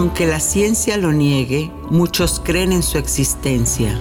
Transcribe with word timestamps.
Aunque 0.00 0.26
la 0.26 0.40
ciencia 0.40 0.96
lo 0.96 1.12
niegue, 1.12 1.70
muchos 1.90 2.40
creen 2.42 2.72
en 2.72 2.82
su 2.82 2.96
existencia. 2.96 4.00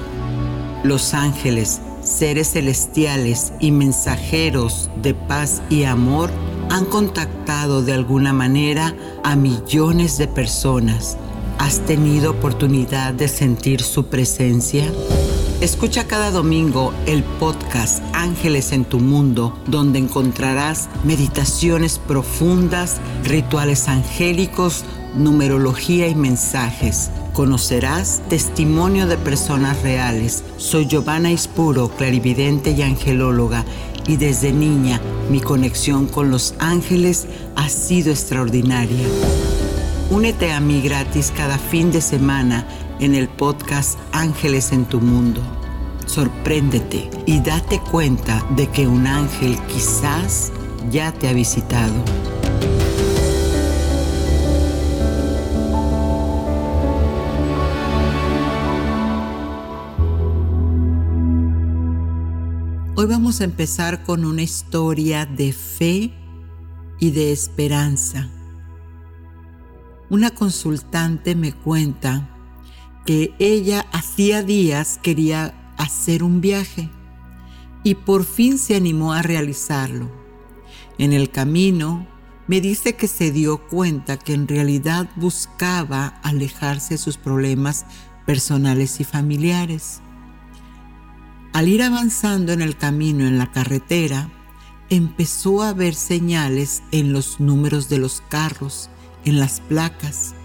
Los 0.81 1.13
ángeles, 1.13 1.81
seres 2.01 2.53
celestiales 2.53 3.51
y 3.59 3.71
mensajeros 3.71 4.89
de 5.01 5.13
paz 5.13 5.61
y 5.69 5.83
amor 5.83 6.31
han 6.69 6.85
contactado 6.85 7.81
de 7.81 7.91
alguna 7.91 8.31
manera 8.31 8.95
a 9.25 9.35
millones 9.35 10.17
de 10.17 10.29
personas. 10.29 11.17
¿Has 11.57 11.81
tenido 11.81 12.31
oportunidad 12.31 13.13
de 13.13 13.27
sentir 13.27 13.81
su 13.81 14.05
presencia? 14.05 14.89
Escucha 15.59 16.07
cada 16.07 16.31
domingo 16.31 16.93
el 17.07 17.21
podcast 17.23 18.01
Ángeles 18.13 18.71
en 18.71 18.85
tu 18.85 19.01
Mundo, 19.01 19.59
donde 19.67 19.99
encontrarás 19.99 20.87
meditaciones 21.03 21.99
profundas, 21.99 23.01
rituales 23.25 23.89
angélicos, 23.89 24.85
numerología 25.15 26.07
y 26.07 26.15
mensajes. 26.15 27.11
Conocerás 27.33 28.21
testimonio 28.29 29.07
de 29.07 29.17
personas 29.17 29.81
reales. 29.81 30.43
Soy 30.57 30.87
Giovanna 30.87 31.31
Ispuro, 31.31 31.89
clarividente 31.89 32.71
y 32.71 32.81
angelóloga, 32.81 33.65
y 34.07 34.17
desde 34.17 34.51
niña 34.51 34.99
mi 35.29 35.39
conexión 35.39 36.07
con 36.07 36.31
los 36.31 36.55
ángeles 36.59 37.27
ha 37.55 37.69
sido 37.69 38.11
extraordinaria. 38.11 39.05
Únete 40.09 40.51
a 40.51 40.59
mí 40.59 40.81
gratis 40.81 41.31
cada 41.35 41.57
fin 41.57 41.91
de 41.91 42.01
semana 42.01 42.65
en 42.99 43.13
el 43.13 43.29
podcast 43.29 43.99
Ángeles 44.11 44.71
en 44.71 44.85
tu 44.85 44.99
Mundo. 44.99 45.41
Sorpréndete 46.07 47.09
y 47.27 47.39
date 47.39 47.79
cuenta 47.91 48.43
de 48.55 48.67
que 48.67 48.87
un 48.87 49.05
ángel 49.05 49.57
quizás 49.67 50.51
ya 50.89 51.11
te 51.11 51.27
ha 51.27 51.33
visitado. 51.33 51.93
Vamos 63.29 63.41
a 63.41 63.43
empezar 63.43 64.03
con 64.05 64.25
una 64.25 64.41
historia 64.41 65.27
de 65.27 65.53
fe 65.53 66.11
y 66.97 67.11
de 67.11 67.31
esperanza. 67.31 68.27
Una 70.09 70.31
consultante 70.31 71.35
me 71.35 71.53
cuenta 71.53 72.27
que 73.05 73.35
ella 73.37 73.85
hacía 73.91 74.41
días 74.41 74.99
quería 75.03 75.53
hacer 75.77 76.23
un 76.23 76.41
viaje 76.41 76.89
y 77.83 77.93
por 77.93 78.23
fin 78.23 78.57
se 78.57 78.75
animó 78.75 79.13
a 79.13 79.21
realizarlo. 79.21 80.09
En 80.97 81.13
el 81.13 81.29
camino 81.29 82.07
me 82.47 82.61
dice 82.61 82.95
que 82.95 83.07
se 83.07 83.31
dio 83.31 83.67
cuenta 83.67 84.17
que 84.17 84.33
en 84.33 84.47
realidad 84.47 85.07
buscaba 85.17 86.19
alejarse 86.23 86.95
de 86.95 86.97
sus 86.97 87.17
problemas 87.17 87.85
personales 88.25 88.99
y 88.99 89.03
familiares. 89.03 90.01
Al 91.51 91.67
ir 91.67 91.81
avanzando 91.81 92.53
en 92.53 92.61
el 92.61 92.77
camino 92.77 93.25
en 93.27 93.39
la 93.39 93.51
carretera, 93.51 94.29
empezó 94.89 95.63
a 95.63 95.73
ver 95.73 95.95
señales 95.95 96.83
en 96.91 97.11
los 97.11 97.39
números 97.39 97.89
de 97.89 97.97
los 97.97 98.21
carros, 98.29 98.89
en 99.25 99.39
las 99.39 99.59
placas. 99.59 100.35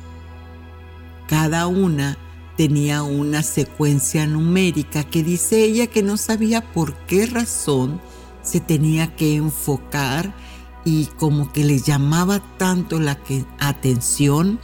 Cada 1.29 1.67
una 1.67 2.17
tenía 2.57 3.03
una 3.03 3.43
secuencia 3.43 4.27
numérica 4.27 5.05
que 5.05 5.23
dice 5.23 5.65
ella 5.65 5.89
que 5.89 6.03
no 6.03 6.17
sabía 6.17 6.73
por 6.73 6.95
qué 7.07 7.27
razón 7.27 8.01
se 8.43 8.61
tenía 8.61 9.15
que 9.15 9.37
enfocar 9.37 10.35
y 10.85 11.07
como 11.19 11.53
que 11.53 11.65
le 11.65 11.81
llamaba 11.81 12.41
tanto 12.59 13.01
la 13.01 13.19
atención 13.59 14.59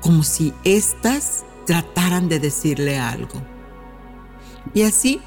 como 0.00 0.22
si 0.22 0.52
éstas 0.64 1.44
trataran 1.66 2.28
de 2.28 2.38
decirle 2.38 2.98
algo. 2.98 3.55
Y 4.74 4.82
así 4.82 5.20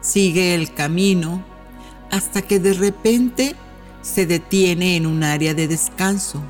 sigue 0.00 0.54
el 0.54 0.72
camino 0.74 1.44
hasta 2.10 2.42
que 2.42 2.58
de 2.58 2.74
repente 2.74 3.54
se 4.02 4.26
detiene 4.26 4.96
en 4.96 5.06
un 5.06 5.22
área 5.22 5.54
de 5.54 5.68
descanso, 5.68 6.42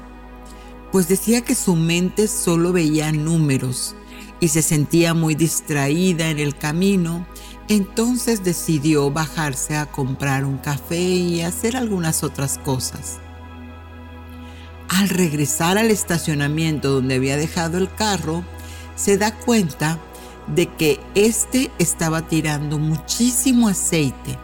pues 0.93 1.09
decía 1.09 1.43
que 1.43 1.55
su 1.55 1.77
mente 1.77 2.29
solo 2.29 2.73
veía 2.73 3.13
números 3.13 3.95
y 4.41 4.49
se 4.49 4.63
sentía 4.63 5.15
muy 5.15 5.35
distraída 5.35 6.31
en 6.31 6.39
el 6.39 6.57
camino, 6.57 7.27
entonces 7.69 8.43
decidió 8.43 9.11
bajarse 9.11 9.77
a 9.77 9.87
comprar 9.87 10.45
un 10.45 10.59
café 10.59 11.01
y 11.01 11.43
hacer 11.43 11.77
algunas 11.77 12.25
otras 12.25 12.59
cosas. 12.59 13.19
Al 14.89 15.09
regresar 15.09 15.79
al 15.79 15.91
estacionamiento 15.91 16.91
donde 16.91 17.17
había 17.17 17.37
dejado 17.37 17.79
el 17.79 17.95
carro, 17.95 18.45
se 18.97 19.17
da 19.19 19.37
cuenta 19.37 20.01
de 20.55 20.67
que 20.67 21.01
éste 21.15 21.71
estaba 21.79 22.23
tirando 22.29 22.79
muchísimo 22.79 23.69
aceite. 23.69 24.39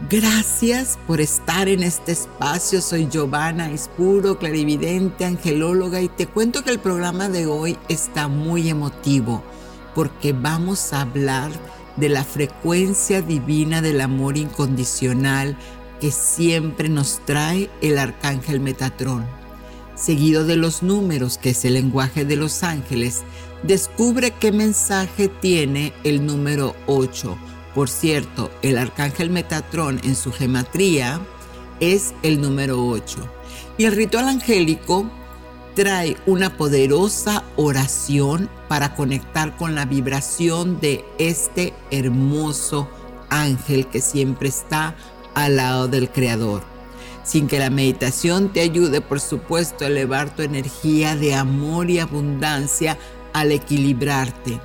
Gracias 0.09 0.97
por 1.05 1.21
estar 1.21 1.67
en 1.67 1.83
este 1.83 2.13
espacio. 2.13 2.81
Soy 2.81 3.07
Giovanna 3.07 3.71
Ispuro, 3.71 4.39
clarividente, 4.39 5.25
angelóloga 5.25 6.01
y 6.01 6.09
te 6.09 6.25
cuento 6.25 6.63
que 6.63 6.71
el 6.71 6.79
programa 6.79 7.29
de 7.29 7.45
hoy 7.45 7.77
está 7.87 8.27
muy 8.27 8.67
emotivo 8.69 9.43
porque 9.93 10.33
vamos 10.33 10.91
a 10.93 11.01
hablar 11.01 11.51
de 11.51 11.80
la 11.97 12.23
frecuencia 12.23 13.21
divina 13.21 13.81
del 13.81 14.01
amor 14.01 14.37
incondicional 14.37 15.57
que 15.99 16.11
siempre 16.11 16.89
nos 16.89 17.21
trae 17.25 17.69
el 17.81 17.97
arcángel 17.97 18.59
Metatrón. 18.59 19.25
Seguido 19.95 20.45
de 20.45 20.55
los 20.55 20.81
números, 20.81 21.37
que 21.37 21.51
es 21.51 21.63
el 21.63 21.75
lenguaje 21.75 22.25
de 22.25 22.35
los 22.35 22.63
ángeles, 22.63 23.21
descubre 23.61 24.31
qué 24.31 24.51
mensaje 24.51 25.27
tiene 25.27 25.93
el 26.03 26.25
número 26.25 26.75
8. 26.87 27.37
Por 27.75 27.89
cierto, 27.89 28.49
el 28.63 28.77
arcángel 28.77 29.29
Metatrón 29.29 30.01
en 30.03 30.15
su 30.15 30.31
gematría 30.31 31.21
es 31.79 32.13
el 32.23 32.41
número 32.41 32.83
8. 32.87 33.17
Y 33.77 33.85
el 33.85 33.95
ritual 33.95 34.27
angélico 34.27 35.09
trae 35.75 36.17
una 36.25 36.57
poderosa 36.57 37.43
oración 37.55 38.49
para 38.67 38.95
conectar 38.95 39.55
con 39.57 39.75
la 39.75 39.85
vibración 39.85 40.79
de 40.79 41.05
este 41.17 41.73
hermoso 41.91 42.89
ángel 43.29 43.87
que 43.87 44.01
siempre 44.01 44.49
está 44.49 44.95
al 45.33 45.57
lado 45.57 45.87
del 45.87 46.09
Creador. 46.09 46.63
Sin 47.23 47.47
que 47.47 47.59
la 47.59 47.69
meditación 47.69 48.51
te 48.51 48.61
ayude, 48.61 48.99
por 48.99 49.19
supuesto, 49.19 49.85
a 49.85 49.87
elevar 49.87 50.35
tu 50.35 50.41
energía 50.41 51.15
de 51.15 51.35
amor 51.35 51.89
y 51.89 51.99
abundancia 51.99 52.97
al 53.33 53.51
equilibrarte. 53.51 54.59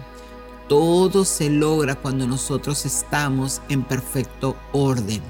Todo 0.68 1.24
se 1.24 1.50
logra 1.50 1.94
cuando 1.94 2.26
nosotros 2.26 2.86
estamos 2.86 3.60
en 3.68 3.84
perfecto 3.84 4.56
orden, 4.72 5.20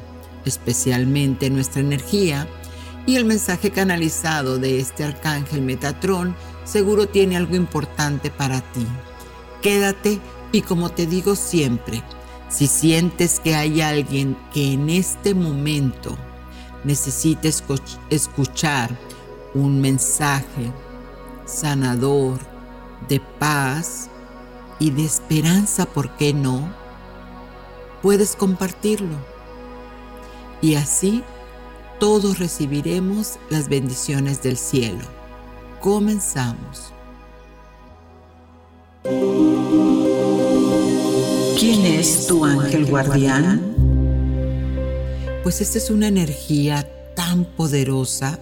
especialmente 0.47 1.51
nuestra 1.51 1.83
energía 1.83 2.49
y 3.07 3.17
el 3.17 3.25
mensaje 3.25 3.71
canalizado 3.71 4.59
de 4.59 4.81
este 4.81 5.05
arcángel 5.05 5.63
Metatrón 5.63 6.35
seguro 6.65 7.09
tiene 7.09 7.37
algo 7.37 7.55
importante 7.55 8.31
para 8.31 8.61
ti. 8.61 8.87
Quédate 9.63 10.21
y 10.53 10.63
como 10.63 10.91
te 10.91 11.07
digo 11.07 11.37
siempre, 11.37 12.03
Si 12.49 12.69
sientes 12.69 13.41
que 13.41 13.57
hay 13.57 13.81
alguien 13.81 14.37
que 14.55 14.73
en 14.73 14.89
este 14.89 15.35
momento 15.35 16.17
necesita 16.85 17.49
escuchar 18.09 18.97
un 19.53 19.81
mensaje 19.81 20.73
sanador, 21.45 22.39
de 23.09 23.21
paz 23.21 24.09
y 24.79 24.91
de 24.91 25.05
esperanza, 25.05 25.87
¿por 25.87 26.11
qué 26.17 26.33
no? 26.33 26.73
Puedes 28.01 28.37
compartirlo. 28.37 29.17
Y 30.63 30.77
así 30.77 31.25
todos 31.99 32.39
recibiremos 32.39 33.39
las 33.51 33.69
bendiciones 33.69 34.43
del 34.43 34.57
cielo. 34.57 35.05
Comenzamos. 35.81 36.93
¿Quién 41.59 41.87
es 41.87 42.27
tu 42.27 42.45
ángel 42.45 42.87
guardián? 42.87 43.63
Pues 45.43 45.61
esta 45.61 45.79
es 45.79 45.91
una 45.91 46.09
energía 46.09 46.89
tan 47.15 47.45
poderosa 47.45 48.39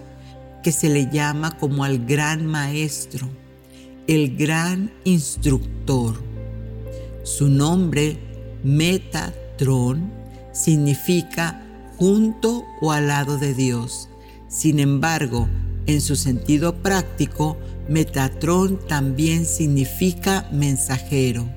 que 0.63 0.71
se 0.71 0.89
le 0.89 1.09
llama 1.09 1.57
como 1.57 1.83
al 1.83 2.05
gran 2.05 2.45
maestro, 2.45 3.29
el 4.07 4.35
gran 4.35 4.91
instructor. 5.03 6.15
Su 7.23 7.47
nombre, 7.47 8.19
Metatron, 8.63 10.11
significa 10.51 11.64
junto 11.97 12.65
o 12.81 12.91
al 12.91 13.07
lado 13.07 13.37
de 13.37 13.53
Dios. 13.53 14.09
Sin 14.47 14.79
embargo, 14.79 15.47
en 15.87 16.01
su 16.01 16.15
sentido 16.15 16.81
práctico, 16.81 17.57
Metatron 17.89 18.79
también 18.87 19.45
significa 19.45 20.49
mensajero. 20.51 21.47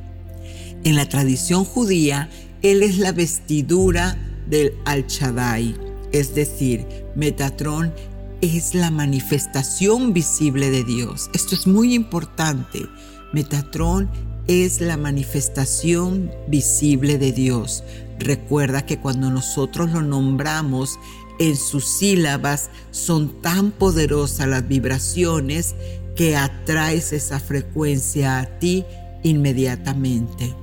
En 0.85 0.96
la 0.96 1.08
tradición 1.08 1.64
judía, 1.64 2.29
él 2.62 2.82
es 2.82 2.99
la 2.99 3.12
vestidura 3.12 4.17
del 4.49 4.75
Al-Shaddai, 4.85 5.75
es 6.12 6.35
decir, 6.35 6.87
Metatron 7.14 7.93
es 8.41 8.75
la 8.75 8.91
manifestación 8.91 10.12
visible 10.12 10.70
de 10.70 10.84
Dios. 10.84 11.31
Esto 11.34 11.55
es 11.55 11.67
muy 11.67 11.94
importante. 11.94 12.87
Metatron 13.32 14.08
es 14.46 14.81
la 14.81 14.96
manifestación 14.96 16.31
visible 16.46 17.19
de 17.19 17.32
Dios. 17.32 17.82
Recuerda 18.19 18.85
que 18.85 18.99
cuando 18.99 19.31
nosotros 19.31 19.91
lo 19.93 20.03
nombramos, 20.03 20.99
en 21.38 21.56
sus 21.56 21.87
sílabas 21.87 22.70
son 22.91 23.41
tan 23.41 23.70
poderosas 23.70 24.49
las 24.49 24.67
vibraciones 24.67 25.75
que 26.17 26.37
atraes 26.37 27.12
esa 27.12 27.38
frecuencia 27.38 28.41
a 28.41 28.47
ti 28.59 28.85
inmediatamente. 29.23 30.55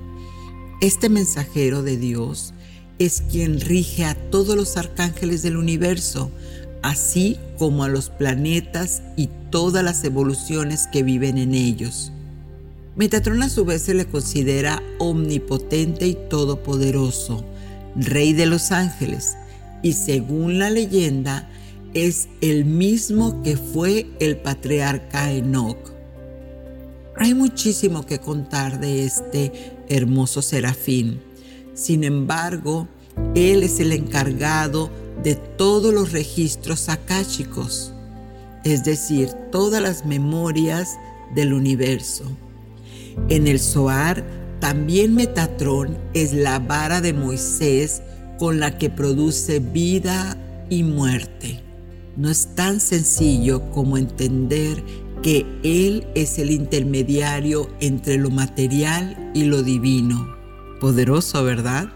Este 0.81 1.07
mensajero 1.07 1.81
de 1.81 1.96
Dios 1.96 2.54
es 3.00 3.24
quien 3.31 3.62
rige 3.62 4.06
a 4.06 4.16
todos 4.30 4.56
los 4.56 4.75
arcángeles 4.75 5.42
del 5.42 5.56
universo, 5.56 6.30
así 6.81 7.38
como 7.57 7.84
a 7.84 7.88
los 7.88 8.10
planetas 8.10 9.02
y 9.16 9.30
todas 9.50 9.84
las 9.84 10.04
evoluciones 10.04 10.88
que 10.92 11.04
viven 11.04 11.38
en 11.38 11.54
ellos. 11.54 12.12
Metatron 12.95 13.44
a 13.44 13.50
su 13.50 13.65
vez 13.65 13.81
se 13.81 13.94
le 13.94 14.06
considera 14.06 14.81
omnipotente 15.00 16.07
y 16.07 16.15
todopoderoso, 16.30 17.44
rey 17.95 18.31
de 18.31 18.45
los 18.45 18.71
ángeles, 18.71 19.36
y 19.83 19.94
según 19.94 20.59
la 20.59 20.69
leyenda 20.69 21.50
es 21.94 22.30
el 22.39 22.63
mismo 22.63 23.44
que 23.44 23.57
fue 23.57 24.07
el 24.21 24.38
patriarca 24.38 25.30
Enoch. 25.31 25.92
Hay 27.18 27.33
muchísimo 27.33 28.06
que 28.06 28.19
contar 28.19 28.80
de 28.80 29.06
este 29.06 29.51
hermoso 29.89 30.42
serafín. 30.42 31.21
Sin 31.74 32.06
embargo, 32.06 32.88
él 33.36 33.63
es 33.63 33.81
el 33.81 33.92
encargado 33.92 34.89
de 35.21 35.36
todos 35.36 35.94
los 35.94 36.13
registros 36.13 36.88
akáshicos, 36.88 37.94
es 38.63 38.86
decir, 38.86 39.30
todas 39.51 39.81
las 39.81 40.06
memorias 40.06 40.95
del 41.33 41.53
universo. 41.53 42.25
En 43.30 43.48
el 43.48 43.60
Zohar, 43.60 44.24
también 44.60 45.16
Metatrón 45.16 45.98
es 46.14 46.34
la 46.34 46.60
vara 46.60 47.02
de 47.02 47.14
Moisés 47.14 48.02
con 48.38 48.60
la 48.60 48.78
que 48.78 48.90
produce 48.90 49.60
vida 49.60 50.38
y 50.70 50.84
muerte. 50.84 51.62
No 52.18 52.30
es 52.30 52.56
tan 52.56 52.80
sencillo 52.80 53.70
como 53.72 53.98
entender 53.98 54.84
que 55.22 55.46
Él 55.64 56.08
es 56.16 56.40
el 56.40 56.52
intermediario 56.52 57.70
entre 57.80 58.18
lo 58.18 58.30
material 58.30 59.32
y 59.34 59.46
lo 59.46 59.64
divino. 59.64 60.36
Poderoso, 60.80 61.44
¿verdad? 61.44 61.90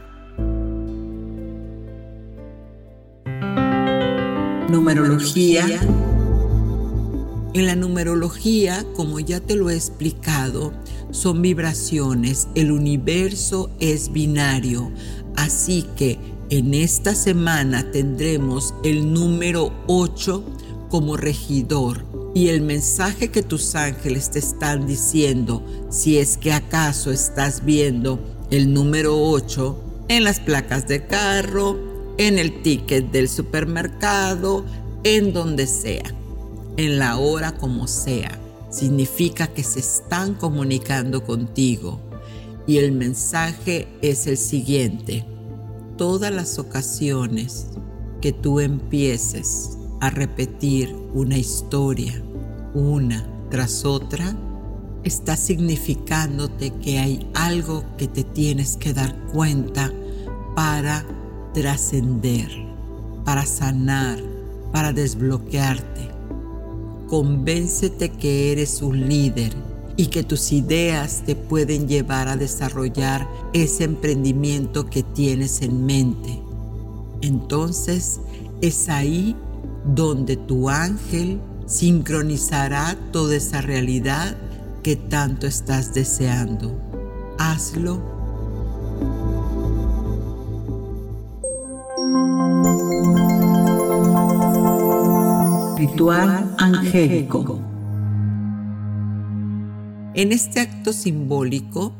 Numerología. 4.69 5.65
En 7.53 7.65
la 7.65 7.75
numerología, 7.75 8.85
como 8.95 9.19
ya 9.19 9.39
te 9.39 9.55
lo 9.55 9.71
he 9.71 9.75
explicado, 9.75 10.71
son 11.09 11.41
vibraciones. 11.41 12.47
El 12.53 12.71
universo 12.71 13.71
es 13.79 14.11
binario. 14.11 14.91
Así 15.35 15.83
que 15.95 16.19
en 16.51 16.75
esta 16.75 17.15
semana 17.15 17.91
tendremos 17.91 18.75
el 18.83 19.13
número 19.13 19.73
8 19.87 20.43
como 20.89 21.17
regidor. 21.17 22.05
Y 22.35 22.49
el 22.49 22.61
mensaje 22.61 23.29
que 23.29 23.41
tus 23.41 23.73
ángeles 23.73 24.29
te 24.29 24.37
están 24.37 24.85
diciendo, 24.85 25.63
si 25.89 26.19
es 26.19 26.37
que 26.37 26.53
acaso 26.53 27.11
estás 27.11 27.65
viendo 27.65 28.19
el 28.51 28.71
número 28.71 29.19
8 29.19 30.05
en 30.09 30.23
las 30.23 30.39
placas 30.39 30.87
de 30.87 31.07
carro, 31.07 31.79
en 32.19 32.37
el 32.37 32.61
ticket 32.61 33.11
del 33.11 33.27
supermercado, 33.27 34.65
en 35.03 35.33
donde 35.33 35.65
sea, 35.65 36.13
en 36.79 36.97
la 36.97 37.17
hora 37.17 37.57
como 37.57 37.87
sea. 37.87 38.39
Significa 38.69 39.47
que 39.47 39.63
se 39.63 39.81
están 39.81 40.33
comunicando 40.33 41.25
contigo. 41.25 41.99
Y 42.67 42.77
el 42.77 42.93
mensaje 42.93 43.89
es 44.01 44.27
el 44.27 44.37
siguiente. 44.37 45.25
Todas 45.97 46.33
las 46.33 46.57
ocasiones 46.57 47.67
que 48.21 48.31
tú 48.31 48.61
empieces 48.61 49.77
a 49.99 50.09
repetir 50.09 50.95
una 51.13 51.37
historia, 51.37 52.23
una 52.73 53.27
tras 53.49 53.83
otra, 53.83 54.37
está 55.03 55.35
significándote 55.35 56.71
que 56.75 56.99
hay 56.99 57.29
algo 57.33 57.83
que 57.97 58.07
te 58.07 58.23
tienes 58.23 58.77
que 58.77 58.93
dar 58.93 59.17
cuenta 59.33 59.91
para 60.55 61.05
trascender, 61.53 62.49
para 63.25 63.45
sanar, 63.45 64.19
para 64.71 64.93
desbloquearte. 64.93 66.18
Convéncete 67.09 68.09
que 68.09 68.51
eres 68.51 68.81
un 68.81 69.09
líder 69.09 69.53
y 69.97 70.07
que 70.07 70.23
tus 70.23 70.51
ideas 70.51 71.23
te 71.25 71.35
pueden 71.35 71.87
llevar 71.87 72.27
a 72.27 72.37
desarrollar 72.37 73.27
ese 73.53 73.83
emprendimiento 73.83 74.85
que 74.85 75.03
tienes 75.03 75.61
en 75.61 75.85
mente. 75.85 76.39
Entonces 77.21 78.19
es 78.61 78.89
ahí 78.89 79.35
donde 79.85 80.37
tu 80.37 80.69
ángel 80.69 81.41
sincronizará 81.65 82.95
toda 83.11 83.35
esa 83.35 83.61
realidad 83.61 84.37
que 84.83 84.95
tanto 84.95 85.47
estás 85.47 85.93
deseando. 85.93 86.79
Hazlo 87.37 88.18
Ritual 95.79 96.55
angélico. 96.57 97.57
En 100.13 100.33
este 100.33 100.59
acto 100.59 100.91
simbólico, 100.91 101.95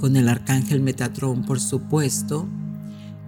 con 0.00 0.16
el 0.16 0.28
arcángel 0.28 0.80
Metatrón 0.80 1.44
por 1.44 1.60
supuesto, 1.60 2.48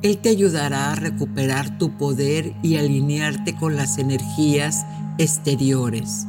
él 0.03 0.19
te 0.19 0.31
ayudará 0.31 0.91
a 0.91 0.95
recuperar 0.97 1.79
tu 1.79 1.97
poder 1.97 2.53
y 2.65 2.79
alinearte 2.79 3.55
con 3.55 3.77
las 3.77 3.99
energías 3.99 4.85
exteriores. 5.19 6.27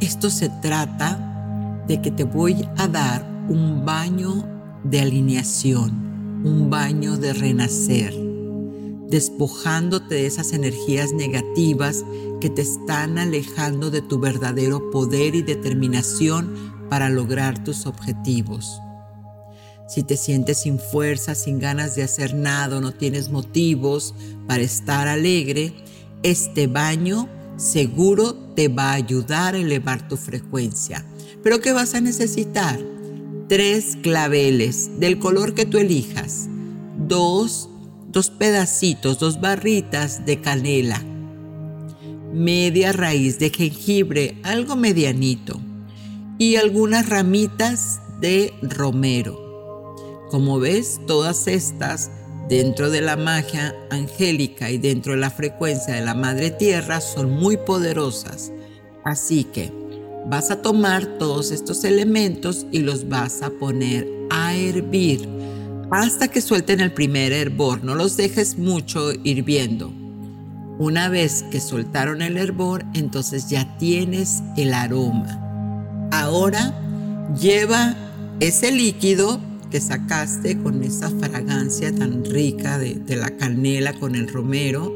Esto 0.00 0.28
se 0.28 0.50
trata 0.50 1.82
de 1.88 2.02
que 2.02 2.10
te 2.10 2.24
voy 2.24 2.68
a 2.76 2.88
dar 2.88 3.26
un 3.48 3.86
baño 3.86 4.44
de 4.84 5.00
alineación, 5.00 6.42
un 6.44 6.68
baño 6.68 7.16
de 7.16 7.32
renacer 7.32 8.27
despojándote 9.08 10.16
de 10.16 10.26
esas 10.26 10.52
energías 10.52 11.12
negativas 11.12 12.04
que 12.40 12.50
te 12.50 12.62
están 12.62 13.18
alejando 13.18 13.90
de 13.90 14.02
tu 14.02 14.18
verdadero 14.18 14.90
poder 14.90 15.34
y 15.34 15.42
determinación 15.42 16.54
para 16.88 17.08
lograr 17.08 17.62
tus 17.64 17.86
objetivos. 17.86 18.80
Si 19.88 20.02
te 20.02 20.16
sientes 20.16 20.62
sin 20.62 20.78
fuerza, 20.78 21.34
sin 21.34 21.58
ganas 21.58 21.94
de 21.94 22.02
hacer 22.02 22.34
nada, 22.34 22.80
no 22.80 22.92
tienes 22.92 23.30
motivos 23.30 24.14
para 24.46 24.62
estar 24.62 25.08
alegre, 25.08 25.72
este 26.22 26.66
baño 26.66 27.28
seguro 27.56 28.34
te 28.54 28.68
va 28.68 28.90
a 28.90 28.94
ayudar 28.94 29.54
a 29.54 29.58
elevar 29.58 30.06
tu 30.08 30.16
frecuencia. 30.16 31.06
Pero 31.42 31.60
¿qué 31.60 31.72
vas 31.72 31.94
a 31.94 32.00
necesitar? 32.00 32.78
tres 33.48 33.96
claveles 34.02 35.00
del 35.00 35.18
color 35.18 35.54
que 35.54 35.64
tú 35.64 35.78
elijas, 35.78 36.48
dos, 37.08 37.70
dos 38.08 38.30
pedacitos, 38.30 39.18
dos 39.18 39.40
barritas 39.40 40.24
de 40.24 40.40
canela, 40.40 41.02
media 42.32 42.92
raíz 42.92 43.38
de 43.38 43.50
jengibre, 43.50 44.38
algo 44.42 44.76
medianito, 44.76 45.60
y 46.38 46.56
algunas 46.56 47.08
ramitas 47.08 48.00
de 48.20 48.52
romero. 48.62 49.38
Como 50.30 50.58
ves, 50.58 51.00
todas 51.06 51.48
estas 51.48 52.10
dentro 52.48 52.90
de 52.90 53.02
la 53.02 53.16
magia 53.16 53.74
angélica 53.90 54.70
y 54.70 54.78
dentro 54.78 55.12
de 55.12 55.18
la 55.18 55.30
frecuencia 55.30 55.94
de 55.94 56.00
la 56.04 56.14
Madre 56.14 56.50
Tierra 56.50 57.00
son 57.00 57.30
muy 57.30 57.56
poderosas. 57.56 58.52
Así 59.04 59.44
que 59.44 59.72
vas 60.26 60.50
a 60.50 60.62
tomar 60.62 61.18
todos 61.18 61.50
estos 61.50 61.84
elementos 61.84 62.66
y 62.70 62.80
los 62.80 63.08
vas 63.08 63.42
a 63.42 63.50
poner 63.50 64.08
a 64.30 64.54
hervir 64.54 65.37
hasta 65.90 66.28
que 66.28 66.40
suelten 66.40 66.80
el 66.80 66.92
primer 66.92 67.32
hervor. 67.32 67.84
No 67.84 67.94
los 67.94 68.16
dejes 68.16 68.58
mucho 68.58 69.12
hirviendo. 69.12 69.92
Una 70.78 71.08
vez 71.08 71.44
que 71.50 71.60
soltaron 71.60 72.22
el 72.22 72.36
hervor, 72.36 72.84
entonces 72.94 73.48
ya 73.48 73.76
tienes 73.78 74.42
el 74.56 74.74
aroma. 74.74 76.08
Ahora 76.12 76.72
lleva 77.40 77.96
ese 78.40 78.70
líquido 78.70 79.40
que 79.70 79.80
sacaste 79.80 80.58
con 80.58 80.82
esa 80.82 81.10
fragancia 81.10 81.94
tan 81.94 82.24
rica 82.24 82.78
de, 82.78 82.94
de 82.94 83.16
la 83.16 83.30
canela 83.36 83.92
con 83.94 84.14
el 84.14 84.28
romero. 84.28 84.94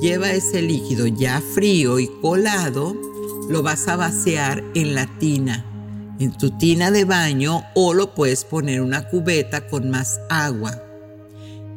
Lleva 0.00 0.30
ese 0.30 0.62
líquido 0.62 1.06
ya 1.06 1.42
frío 1.54 1.98
y 1.98 2.08
colado 2.20 2.94
lo 3.48 3.62
vas 3.62 3.88
a 3.88 3.96
vaciar 3.96 4.62
en 4.74 4.94
la 4.94 5.06
tina, 5.18 5.64
en 6.18 6.32
tu 6.32 6.50
tina 6.50 6.90
de 6.90 7.04
baño 7.04 7.64
o 7.74 7.94
lo 7.94 8.14
puedes 8.14 8.44
poner 8.44 8.76
en 8.76 8.82
una 8.82 9.08
cubeta 9.08 9.66
con 9.66 9.90
más 9.90 10.20
agua. 10.28 10.82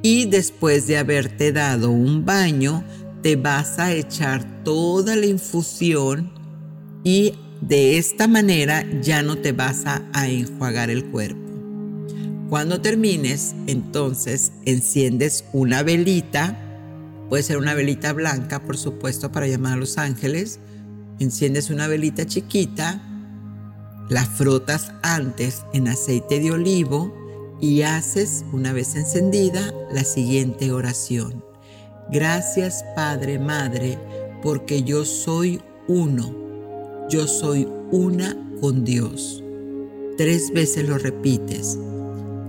Y 0.01 0.25
después 0.25 0.87
de 0.87 0.97
haberte 0.97 1.51
dado 1.51 1.91
un 1.91 2.25
baño, 2.25 2.83
te 3.21 3.35
vas 3.35 3.77
a 3.77 3.93
echar 3.93 4.63
toda 4.63 5.15
la 5.15 5.27
infusión 5.27 6.31
y 7.03 7.33
de 7.61 7.97
esta 7.97 8.27
manera 8.27 8.83
ya 9.01 9.21
no 9.21 9.37
te 9.37 9.51
vas 9.51 9.85
a, 9.85 10.01
a 10.13 10.27
enjuagar 10.27 10.89
el 10.89 11.05
cuerpo. 11.05 11.39
Cuando 12.49 12.81
termines, 12.81 13.55
entonces 13.67 14.51
enciendes 14.65 15.45
una 15.53 15.83
velita, 15.83 16.57
puede 17.29 17.43
ser 17.43 17.57
una 17.57 17.75
velita 17.75 18.11
blanca, 18.11 18.63
por 18.63 18.77
supuesto, 18.77 19.31
para 19.31 19.47
llamar 19.47 19.73
a 19.73 19.77
los 19.77 19.97
ángeles, 19.97 20.59
enciendes 21.19 21.69
una 21.69 21.87
velita 21.87 22.25
chiquita, 22.25 23.10
la 24.11 24.25
frotas 24.25 24.91
antes 25.03 25.63
en 25.71 25.87
aceite 25.87 26.41
de 26.41 26.51
olivo 26.51 27.15
y 27.61 27.83
haces, 27.83 28.43
una 28.51 28.73
vez 28.73 28.95
encendida, 28.97 29.73
la 29.93 30.03
siguiente 30.03 30.73
oración. 30.73 31.45
Gracias 32.11 32.83
Padre, 32.93 33.39
Madre, 33.39 33.97
porque 34.43 34.83
yo 34.83 35.05
soy 35.05 35.61
uno. 35.87 36.35
Yo 37.09 37.25
soy 37.25 37.69
una 37.91 38.35
con 38.59 38.83
Dios. 38.83 39.41
Tres 40.17 40.51
veces 40.51 40.89
lo 40.89 40.97
repites. 40.97 41.79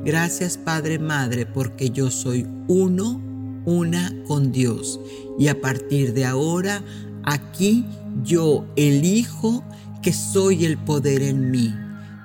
Gracias 0.04 0.58
Padre, 0.58 0.98
Madre, 0.98 1.46
porque 1.46 1.90
yo 1.90 2.10
soy 2.10 2.44
uno, 2.66 3.20
una 3.66 4.12
con 4.26 4.50
Dios. 4.50 4.98
Y 5.38 5.46
a 5.46 5.60
partir 5.60 6.12
de 6.12 6.24
ahora, 6.24 6.82
aquí 7.22 7.86
yo 8.24 8.64
elijo 8.74 9.62
que 10.02 10.12
soy 10.12 10.64
el 10.64 10.78
poder 10.78 11.22
en 11.22 11.50
mí, 11.50 11.74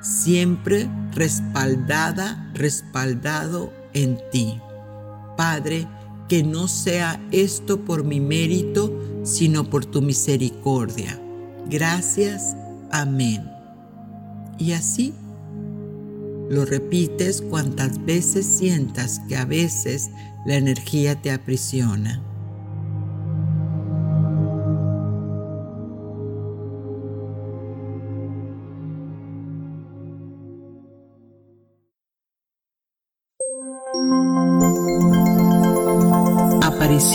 siempre 0.02 0.90
respaldada, 1.14 2.52
respaldado 2.54 3.72
en 3.94 4.20
ti. 4.32 4.60
Padre, 5.38 5.88
que 6.28 6.44
no 6.44 6.68
sea 6.68 7.22
esto 7.32 7.86
por 7.86 8.04
mi 8.04 8.20
mérito, 8.20 9.22
sino 9.24 9.70
por 9.70 9.86
tu 9.86 10.02
misericordia. 10.02 11.20
Gracias. 11.70 12.56
Amén. 12.92 13.50
Y 14.58 14.72
así 14.72 15.14
lo 16.50 16.66
repites 16.66 17.42
cuantas 17.42 18.04
veces 18.06 18.46
sientas 18.46 19.20
que 19.28 19.36
a 19.36 19.46
veces 19.46 20.10
la 20.46 20.56
energía 20.56 21.22
te 21.22 21.32
aprisiona. 21.32 22.22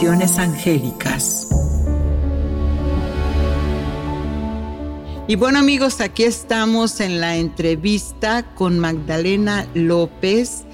Angélicas. 0.05 1.49
Y 5.29 5.37
bueno 5.37 5.61
amigos, 5.61 6.01
aquí 6.01 6.25
estamos 6.25 6.99
en 6.99 7.21
la 7.21 7.37
entrevista 7.37 8.53
con 8.57 8.81
Magdalena 8.81 9.69
López. 9.75 10.65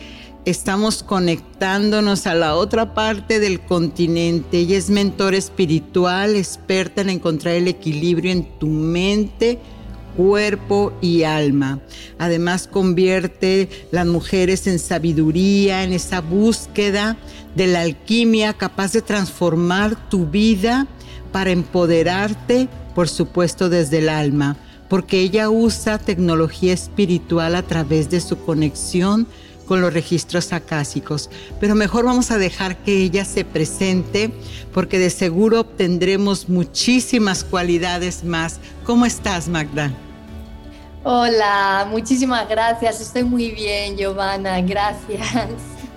Estamos 0.46 1.02
conectándonos 1.02 2.26
a 2.26 2.34
la 2.34 2.54
otra 2.54 2.94
parte 2.94 3.38
del 3.38 3.60
continente. 3.60 4.60
Ella 4.60 4.78
es 4.78 4.88
mentor 4.88 5.34
espiritual, 5.34 6.34
experta 6.34 7.02
en 7.02 7.10
encontrar 7.10 7.54
el 7.54 7.68
equilibrio 7.68 8.32
en 8.32 8.44
tu 8.58 8.68
mente, 8.68 9.58
cuerpo 10.16 10.92
y 11.00 11.22
alma. 11.22 11.80
Además 12.18 12.66
convierte 12.66 13.68
las 13.90 14.06
mujeres 14.06 14.66
en 14.66 14.78
sabiduría, 14.78 15.84
en 15.84 15.92
esa 15.92 16.20
búsqueda 16.20 17.16
de 17.54 17.66
la 17.66 17.82
alquimia 17.82 18.52
capaz 18.54 18.92
de 18.92 19.02
transformar 19.02 20.08
tu 20.08 20.26
vida 20.26 20.86
para 21.32 21.50
empoderarte, 21.50 22.68
por 22.94 23.08
supuesto 23.08 23.68
desde 23.68 23.98
el 23.98 24.08
alma, 24.08 24.56
porque 24.88 25.20
ella 25.20 25.50
usa 25.50 25.98
tecnología 25.98 26.72
espiritual 26.72 27.54
a 27.54 27.62
través 27.62 28.10
de 28.10 28.20
su 28.20 28.38
conexión 28.38 29.26
con 29.68 29.82
los 29.82 29.92
registros 29.92 30.52
acásicos. 30.52 31.28
Pero 31.60 31.74
mejor 31.74 32.06
vamos 32.06 32.30
a 32.30 32.38
dejar 32.38 32.78
que 32.78 32.96
ella 32.96 33.24
se 33.24 33.44
presente 33.44 34.32
porque 34.72 34.98
de 34.98 35.10
seguro 35.10 35.60
obtendremos 35.60 36.48
muchísimas 36.48 37.44
cualidades 37.44 38.24
más. 38.24 38.58
¿Cómo 38.84 39.04
estás, 39.04 39.46
Magda? 39.48 39.92
Hola, 41.04 41.86
muchísimas 41.90 42.48
gracias. 42.48 43.00
Estoy 43.00 43.24
muy 43.24 43.50
bien, 43.50 43.96
Giovanna. 43.96 44.60
Gracias. 44.62 45.28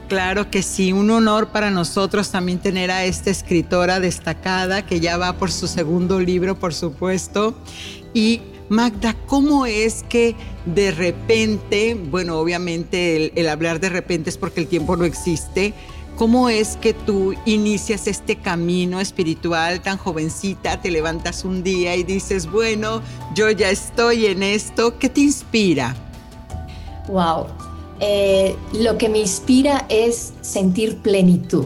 Claro 0.07 0.51
que 0.51 0.61
sí, 0.61 0.91
un 0.91 1.09
honor 1.09 1.47
para 1.47 1.71
nosotros 1.71 2.31
también 2.31 2.59
tener 2.59 2.91
a 2.91 3.05
esta 3.05 3.29
escritora 3.29 4.01
destacada 4.01 4.85
que 4.85 4.99
ya 4.99 5.15
va 5.15 5.37
por 5.37 5.49
su 5.49 5.67
segundo 5.67 6.19
libro, 6.19 6.59
por 6.59 6.73
supuesto. 6.73 7.55
Y 8.13 8.41
Magda, 8.71 9.17
¿cómo 9.27 9.65
es 9.65 10.03
que 10.07 10.33
de 10.65 10.91
repente, 10.91 11.93
bueno, 11.93 12.39
obviamente 12.39 13.17
el, 13.17 13.33
el 13.35 13.49
hablar 13.49 13.81
de 13.81 13.89
repente 13.89 14.29
es 14.29 14.37
porque 14.37 14.61
el 14.61 14.67
tiempo 14.67 14.95
no 14.95 15.03
existe, 15.03 15.73
¿Cómo 16.17 16.49
es 16.49 16.77
que 16.77 16.93
tú 16.93 17.33
inicias 17.45 18.05
este 18.05 18.35
camino 18.35 18.99
espiritual 18.99 19.81
tan 19.81 19.97
jovencita? 19.97 20.79
Te 20.79 20.91
levantas 20.91 21.43
un 21.45 21.63
día 21.63 21.95
y 21.95 22.03
dices, 22.03 22.51
bueno, 22.51 23.01
yo 23.33 23.49
ya 23.49 23.71
estoy 23.71 24.27
en 24.27 24.43
esto. 24.43 24.99
¿Qué 24.99 25.09
te 25.09 25.21
inspira? 25.21 25.95
Wow. 27.07 27.47
Eh, 28.01 28.55
lo 28.73 28.99
que 28.99 29.09
me 29.09 29.19
inspira 29.19 29.85
es 29.89 30.33
sentir 30.41 30.97
plenitud. 30.97 31.65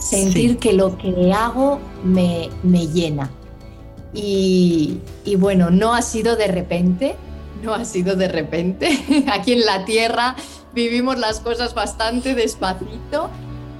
Sentir 0.00 0.52
Sí. 0.52 0.56
que 0.56 0.72
lo 0.72 0.96
que 0.96 1.32
hago 1.32 1.80
me, 2.02 2.48
me 2.62 2.86
llena. 2.86 3.30
Y, 4.14 5.00
y 5.24 5.36
bueno, 5.36 5.70
no 5.70 5.94
ha 5.94 6.02
sido 6.02 6.36
de 6.36 6.46
repente, 6.46 7.16
no 7.62 7.74
ha 7.74 7.84
sido 7.84 8.14
de 8.14 8.28
repente. 8.28 9.24
Aquí 9.32 9.52
en 9.52 9.64
la 9.64 9.84
Tierra 9.84 10.36
vivimos 10.72 11.18
las 11.18 11.40
cosas 11.40 11.74
bastante 11.74 12.34
despacito. 12.34 13.30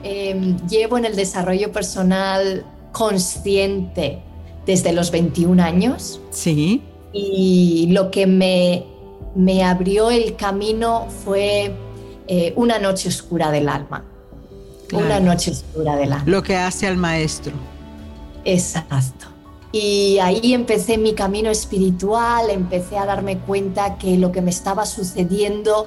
Eh, 0.02 0.56
llevo 0.68 0.98
en 0.98 1.04
el 1.04 1.16
desarrollo 1.16 1.72
personal 1.72 2.66
consciente 2.92 4.22
desde 4.66 4.92
los 4.92 5.10
21 5.10 5.62
años 5.62 6.20
Sí, 6.30 6.82
y 7.12 7.88
lo 7.90 8.10
que 8.10 8.26
me, 8.26 8.84
me 9.34 9.62
abrió 9.64 10.10
el 10.10 10.36
camino 10.36 11.06
fue 11.24 11.72
eh, 12.26 12.52
una 12.56 12.78
noche 12.78 13.08
oscura 13.08 13.50
del 13.50 13.68
alma. 13.68 14.04
Claro. 14.88 15.06
Una 15.06 15.20
noche 15.20 15.52
oscura 15.52 15.96
del 15.96 16.12
alma. 16.12 16.24
lo 16.26 16.42
que 16.42 16.56
hace 16.56 16.86
al 16.86 16.96
maestro. 16.96 17.52
Exacto. 18.44 19.33
Y 19.74 20.20
ahí 20.20 20.54
empecé 20.54 20.98
mi 20.98 21.14
camino 21.14 21.50
espiritual, 21.50 22.48
empecé 22.48 22.96
a 22.96 23.06
darme 23.06 23.38
cuenta 23.38 23.98
que 23.98 24.16
lo 24.16 24.30
que 24.30 24.40
me 24.40 24.50
estaba 24.50 24.86
sucediendo 24.86 25.86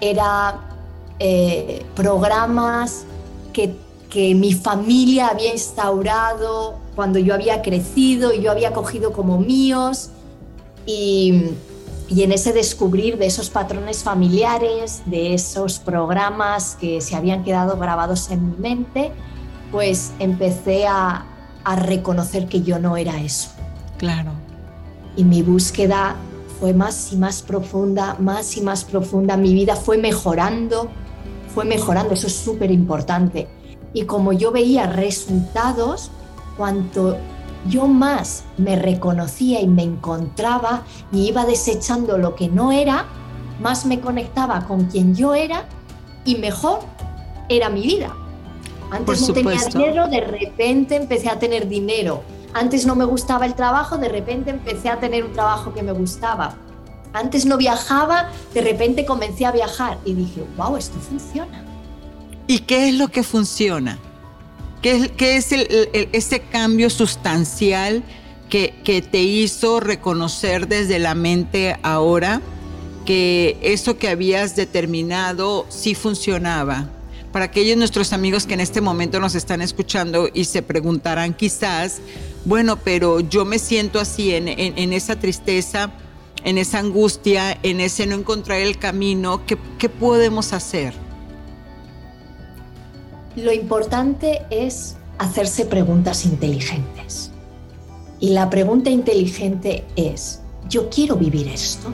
era 0.00 0.58
eh, 1.20 1.86
programas 1.94 3.04
que, 3.52 3.76
que 4.10 4.34
mi 4.34 4.52
familia 4.52 5.28
había 5.28 5.52
instaurado 5.52 6.74
cuando 6.96 7.20
yo 7.20 7.34
había 7.34 7.62
crecido 7.62 8.34
y 8.34 8.42
yo 8.42 8.50
había 8.50 8.72
cogido 8.72 9.12
como 9.12 9.38
míos. 9.38 10.10
Y, 10.84 11.50
y 12.08 12.24
en 12.24 12.32
ese 12.32 12.52
descubrir 12.52 13.16
de 13.16 13.26
esos 13.26 13.48
patrones 13.48 14.02
familiares, 14.02 15.04
de 15.06 15.34
esos 15.34 15.78
programas 15.78 16.74
que 16.80 17.00
se 17.00 17.14
habían 17.14 17.44
quedado 17.44 17.76
grabados 17.76 18.28
en 18.32 18.50
mi 18.50 18.56
mente, 18.56 19.12
pues 19.70 20.10
empecé 20.18 20.88
a, 20.88 21.26
a 21.64 21.76
reconocer 21.76 22.46
que 22.46 22.62
yo 22.62 22.78
no 22.78 22.96
era 22.96 23.20
eso. 23.20 23.50
Claro. 23.98 24.32
Y 25.16 25.24
mi 25.24 25.42
búsqueda 25.42 26.16
fue 26.60 26.72
más 26.72 27.12
y 27.12 27.16
más 27.16 27.42
profunda, 27.42 28.16
más 28.18 28.56
y 28.56 28.60
más 28.60 28.84
profunda. 28.84 29.36
Mi 29.36 29.54
vida 29.54 29.76
fue 29.76 29.98
mejorando, 29.98 30.90
fue 31.54 31.64
mejorando, 31.64 32.14
eso 32.14 32.26
es 32.26 32.36
súper 32.36 32.70
importante. 32.70 33.48
Y 33.92 34.04
como 34.04 34.32
yo 34.32 34.50
veía 34.50 34.86
resultados, 34.86 36.10
cuanto 36.56 37.16
yo 37.68 37.86
más 37.86 38.44
me 38.58 38.76
reconocía 38.76 39.60
y 39.60 39.68
me 39.68 39.82
encontraba 39.82 40.82
y 41.12 41.28
iba 41.28 41.46
desechando 41.46 42.18
lo 42.18 42.34
que 42.34 42.48
no 42.48 42.72
era, 42.72 43.06
más 43.60 43.86
me 43.86 44.00
conectaba 44.00 44.66
con 44.66 44.86
quien 44.86 45.14
yo 45.14 45.34
era 45.34 45.64
y 46.24 46.36
mejor 46.36 46.80
era 47.48 47.70
mi 47.70 47.82
vida. 47.82 48.14
Antes 48.94 49.28
no 49.28 49.34
tenía 49.34 49.58
dinero, 49.64 50.08
de 50.08 50.20
repente 50.20 50.96
empecé 50.96 51.28
a 51.28 51.38
tener 51.38 51.68
dinero. 51.68 52.22
Antes 52.52 52.86
no 52.86 52.94
me 52.94 53.04
gustaba 53.04 53.44
el 53.44 53.54
trabajo, 53.54 53.98
de 53.98 54.08
repente 54.08 54.50
empecé 54.50 54.88
a 54.88 55.00
tener 55.00 55.24
un 55.24 55.32
trabajo 55.32 55.74
que 55.74 55.82
me 55.82 55.90
gustaba. 55.90 56.54
Antes 57.12 57.44
no 57.44 57.56
viajaba, 57.56 58.30
de 58.52 58.60
repente 58.60 59.04
comencé 59.04 59.46
a 59.46 59.52
viajar 59.52 59.98
y 60.04 60.14
dije, 60.14 60.44
wow, 60.56 60.76
esto 60.76 60.98
funciona. 61.00 61.64
¿Y 62.46 62.60
qué 62.60 62.88
es 62.88 62.94
lo 62.94 63.08
que 63.08 63.24
funciona? 63.24 63.98
¿Qué, 64.80 65.10
es 65.18 65.48
ese 66.12 66.40
cambio 66.40 66.88
sustancial 66.90 68.04
que, 68.48 68.74
que 68.84 69.02
te 69.02 69.22
hizo 69.22 69.80
reconocer 69.80 70.68
desde 70.68 70.98
la 70.98 71.14
mente 71.14 71.76
ahora 71.82 72.42
que 73.06 73.58
eso 73.62 73.96
que 73.96 74.08
habías 74.08 74.54
determinado 74.54 75.66
sí 75.68 75.94
funcionaba? 75.94 76.90
Para 77.34 77.46
aquellos 77.46 77.76
nuestros 77.76 78.12
amigos 78.12 78.46
que 78.46 78.54
en 78.54 78.60
este 78.60 78.80
momento 78.80 79.18
nos 79.18 79.34
están 79.34 79.60
escuchando 79.60 80.28
y 80.32 80.44
se 80.44 80.62
preguntarán 80.62 81.34
quizás, 81.34 81.98
bueno, 82.44 82.76
pero 82.76 83.18
yo 83.18 83.44
me 83.44 83.58
siento 83.58 83.98
así 83.98 84.32
en, 84.32 84.46
esa 84.92 85.18
tristeza, 85.18 85.90
en 86.44 86.58
esa 86.58 86.78
angustia, 86.78 87.58
en 87.64 87.80
ese 87.80 88.06
no 88.06 88.14
encontrar 88.14 88.60
el 88.60 88.78
camino, 88.78 89.44
¿qué, 89.46 89.58
qué 89.80 89.88
podemos 89.88 90.52
hacer? 90.52 90.94
Lo 93.34 93.52
importante 93.52 94.42
es 94.50 94.94
hacerse 95.18 95.64
preguntas 95.66 96.26
inteligentes. 96.26 97.32
Y 98.20 98.28
la 98.28 98.48
pregunta 98.48 98.90
inteligente 98.90 99.84
es, 99.96 100.38
¿yo 100.68 100.88
quiero 100.88 101.16
vivir 101.16 101.48
esto? 101.48 101.92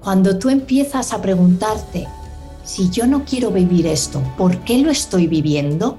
Cuando 0.00 0.36
tú 0.36 0.50
empiezas 0.50 1.12
a 1.12 1.22
preguntarte, 1.22 2.08
si 2.66 2.90
yo 2.90 3.06
no 3.06 3.24
quiero 3.24 3.50
vivir 3.52 3.86
esto, 3.86 4.20
¿por 4.36 4.58
qué 4.64 4.78
lo 4.78 4.90
estoy 4.90 5.28
viviendo? 5.28 5.96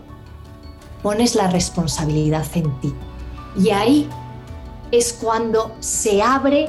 Pones 1.01 1.33
la 1.33 1.47
responsabilidad 1.49 2.45
en 2.55 2.79
ti. 2.81 2.93
Y 3.57 3.69
ahí 3.69 4.09
es 4.91 5.13
cuando 5.13 5.75
se 5.79 6.21
abre 6.21 6.67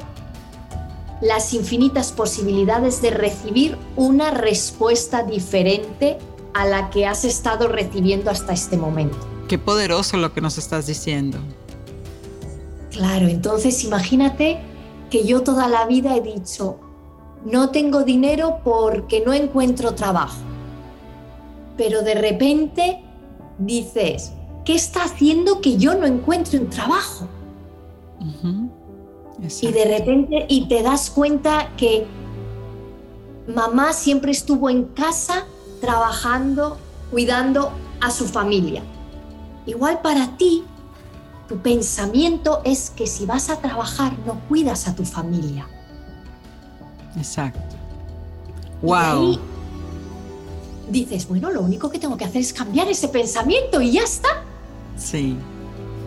las 1.20 1.52
infinitas 1.52 2.12
posibilidades 2.12 3.02
de 3.02 3.10
recibir 3.10 3.76
una 3.96 4.30
respuesta 4.30 5.24
diferente 5.24 6.18
a 6.54 6.64
la 6.64 6.90
que 6.90 7.04
has 7.04 7.24
estado 7.24 7.66
recibiendo 7.66 8.30
hasta 8.30 8.52
este 8.52 8.76
momento. 8.76 9.18
Qué 9.48 9.58
poderoso 9.58 10.16
lo 10.16 10.32
que 10.32 10.40
nos 10.40 10.58
estás 10.58 10.86
diciendo. 10.86 11.38
Claro, 12.92 13.26
entonces 13.26 13.82
imagínate 13.82 14.60
que 15.10 15.26
yo 15.26 15.42
toda 15.42 15.68
la 15.68 15.86
vida 15.86 16.16
he 16.16 16.20
dicho, 16.20 16.78
no 17.44 17.70
tengo 17.70 18.02
dinero 18.04 18.60
porque 18.64 19.22
no 19.24 19.32
encuentro 19.32 19.94
trabajo. 19.94 20.38
Pero 21.76 22.02
de 22.02 22.14
repente 22.14 23.02
dices, 23.58 24.32
¿qué 24.64 24.74
está 24.74 25.04
haciendo 25.04 25.60
que 25.60 25.76
yo 25.76 25.94
no 25.94 26.06
encuentre 26.06 26.58
un 26.58 26.68
trabajo? 26.68 27.28
Y 29.60 29.72
de 29.72 29.84
repente, 29.84 30.46
y 30.48 30.66
te 30.66 30.82
das 30.82 31.10
cuenta 31.10 31.70
que 31.76 32.06
mamá 33.46 33.92
siempre 33.92 34.32
estuvo 34.32 34.68
en 34.68 34.84
casa 34.84 35.46
trabajando, 35.80 36.76
cuidando 37.10 37.70
a 38.00 38.10
su 38.10 38.26
familia. 38.26 38.82
Igual 39.66 40.00
para 40.00 40.36
ti, 40.36 40.64
tu 41.48 41.58
pensamiento 41.58 42.60
es 42.64 42.90
que 42.90 43.06
si 43.06 43.26
vas 43.26 43.48
a 43.48 43.60
trabajar 43.60 44.12
no 44.26 44.40
cuidas 44.48 44.88
a 44.88 44.96
tu 44.96 45.04
familia. 45.04 45.66
Exacto. 47.16 47.76
Wow. 48.82 49.38
dices, 50.90 51.26
bueno, 51.28 51.50
lo 51.50 51.62
único 51.62 51.90
que 51.90 51.98
tengo 51.98 52.16
que 52.16 52.24
hacer 52.24 52.40
es 52.40 52.52
cambiar 52.52 52.88
ese 52.88 53.08
pensamiento 53.08 53.80
y 53.80 53.92
ya 53.92 54.02
está. 54.02 54.28
Sí. 54.96 55.36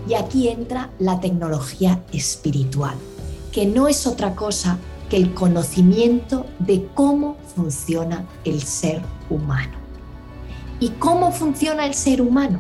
Y 0.07 0.13
aquí 0.13 0.47
entra 0.47 0.89
la 0.99 1.19
tecnología 1.19 2.01
espiritual, 2.11 2.95
que 3.51 3.65
no 3.65 3.87
es 3.87 4.07
otra 4.07 4.35
cosa 4.35 4.77
que 5.09 5.17
el 5.17 5.33
conocimiento 5.33 6.45
de 6.59 6.87
cómo 6.93 7.35
funciona 7.55 8.25
el 8.45 8.61
ser 8.63 9.01
humano. 9.29 9.73
¿Y 10.79 10.89
cómo 10.91 11.31
funciona 11.31 11.85
el 11.85 11.93
ser 11.93 12.21
humano? 12.21 12.59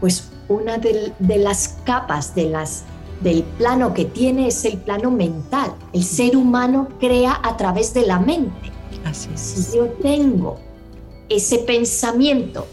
Pues 0.00 0.28
una 0.48 0.76
de, 0.76 1.14
las 1.20 1.78
capas 1.84 2.34
de 2.34 2.50
las, 2.50 2.84
del 3.20 3.42
plano 3.42 3.94
que 3.94 4.04
tiene 4.04 4.48
es 4.48 4.64
el 4.64 4.78
plano 4.78 5.10
mental. 5.10 5.74
El 5.92 6.04
ser 6.04 6.36
humano 6.36 6.88
crea 7.00 7.40
a 7.42 7.56
través 7.56 7.94
de 7.94 8.06
la 8.06 8.18
mente. 8.18 8.72
Así 9.04 9.28
es. 9.34 9.40
Si 9.40 9.76
yo 9.76 9.86
tengo 10.02 10.58
ese 11.28 11.58
pensamiento 11.58 12.66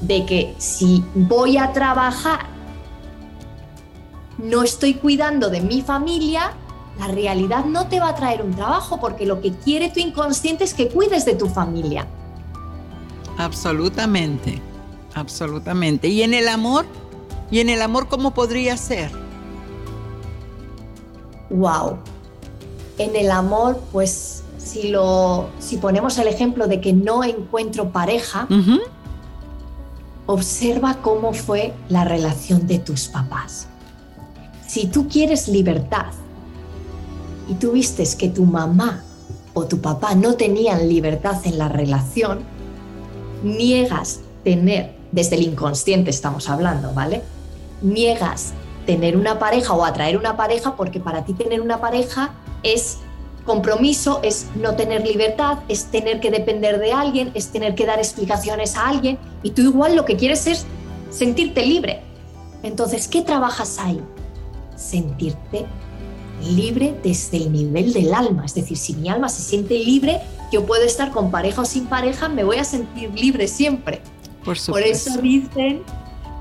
de 0.00 0.26
que 0.26 0.54
si 0.58 1.02
voy 1.14 1.56
a 1.56 1.72
trabajar 1.72 2.46
no 4.38 4.62
estoy 4.62 4.94
cuidando 4.94 5.48
de 5.48 5.60
mi 5.60 5.80
familia, 5.80 6.52
la 6.98 7.08
realidad 7.08 7.64
no 7.64 7.88
te 7.88 8.00
va 8.00 8.10
a 8.10 8.14
traer 8.14 8.42
un 8.42 8.54
trabajo 8.54 9.00
porque 9.00 9.26
lo 9.26 9.40
que 9.40 9.52
quiere 9.52 9.88
tu 9.90 10.00
inconsciente 10.00 10.64
es 10.64 10.74
que 10.74 10.88
cuides 10.88 11.24
de 11.24 11.34
tu 11.34 11.48
familia. 11.48 12.06
Absolutamente, 13.38 14.60
absolutamente. 15.14 16.08
¿Y 16.08 16.22
en 16.22 16.34
el 16.34 16.48
amor? 16.48 16.86
¿Y 17.50 17.60
en 17.60 17.70
el 17.70 17.82
amor 17.82 18.08
cómo 18.08 18.34
podría 18.34 18.76
ser? 18.76 19.10
Wow. 21.50 21.98
En 22.98 23.14
el 23.16 23.30
amor, 23.30 23.80
pues 23.92 24.42
si 24.58 24.88
lo 24.88 25.48
si 25.58 25.76
ponemos 25.76 26.18
el 26.18 26.28
ejemplo 26.28 26.66
de 26.66 26.80
que 26.80 26.92
no 26.92 27.22
encuentro 27.24 27.92
pareja, 27.92 28.48
observa 30.26 30.98
cómo 31.02 31.32
fue 31.32 31.72
la 31.88 32.04
relación 32.04 32.66
de 32.66 32.78
tus 32.78 33.08
papás. 33.08 33.68
Si 34.66 34.86
tú 34.86 35.08
quieres 35.08 35.48
libertad, 35.48 36.06
y 37.48 37.54
tú 37.54 37.72
vistes 37.72 38.16
que 38.16 38.28
tu 38.28 38.44
mamá 38.44 39.02
o 39.54 39.66
tu 39.66 39.80
papá 39.80 40.14
no 40.14 40.34
tenían 40.34 40.88
libertad 40.88 41.40
en 41.44 41.58
la 41.58 41.68
relación, 41.68 42.40
niegas 43.42 44.20
tener, 44.44 44.94
desde 45.12 45.36
el 45.36 45.44
inconsciente 45.44 46.10
estamos 46.10 46.48
hablando, 46.50 46.92
¿vale? 46.92 47.22
Niegas 47.80 48.52
tener 48.86 49.16
una 49.16 49.38
pareja 49.38 49.74
o 49.74 49.84
atraer 49.84 50.16
una 50.16 50.36
pareja 50.36 50.76
porque 50.76 51.00
para 51.00 51.24
ti 51.24 51.34
tener 51.34 51.60
una 51.60 51.80
pareja 51.80 52.32
es 52.62 52.98
compromiso, 53.44 54.20
es 54.22 54.46
no 54.56 54.74
tener 54.74 55.06
libertad, 55.06 55.58
es 55.68 55.86
tener 55.86 56.20
que 56.20 56.30
depender 56.30 56.78
de 56.78 56.92
alguien, 56.92 57.30
es 57.34 57.48
tener 57.48 57.74
que 57.74 57.86
dar 57.86 57.98
explicaciones 57.98 58.76
a 58.76 58.88
alguien 58.88 59.18
y 59.42 59.50
tú 59.50 59.62
igual 59.62 59.94
lo 59.94 60.04
que 60.04 60.16
quieres 60.16 60.46
es 60.46 60.66
sentirte 61.10 61.64
libre. 61.64 62.02
Entonces, 62.62 63.06
¿qué 63.06 63.22
trabajas 63.22 63.78
ahí? 63.78 64.00
Sentirte 64.74 65.66
libre 66.42 66.98
desde 67.02 67.38
el 67.38 67.52
nivel 67.52 67.92
del 67.92 68.12
alma. 68.12 68.44
Es 68.44 68.54
decir, 68.54 68.76
si 68.76 68.94
mi 68.94 69.08
alma 69.08 69.28
se 69.28 69.42
siente 69.42 69.78
libre, 69.78 70.20
yo 70.52 70.66
puedo 70.66 70.84
estar 70.84 71.12
con 71.12 71.30
pareja 71.30 71.62
o 71.62 71.64
sin 71.64 71.86
pareja, 71.86 72.28
me 72.28 72.44
voy 72.44 72.58
a 72.58 72.64
sentir 72.64 73.10
libre 73.14 73.48
siempre. 73.48 74.00
Por, 74.44 74.56
por 74.66 74.82
eso 74.82 75.20
dicen, 75.20 75.82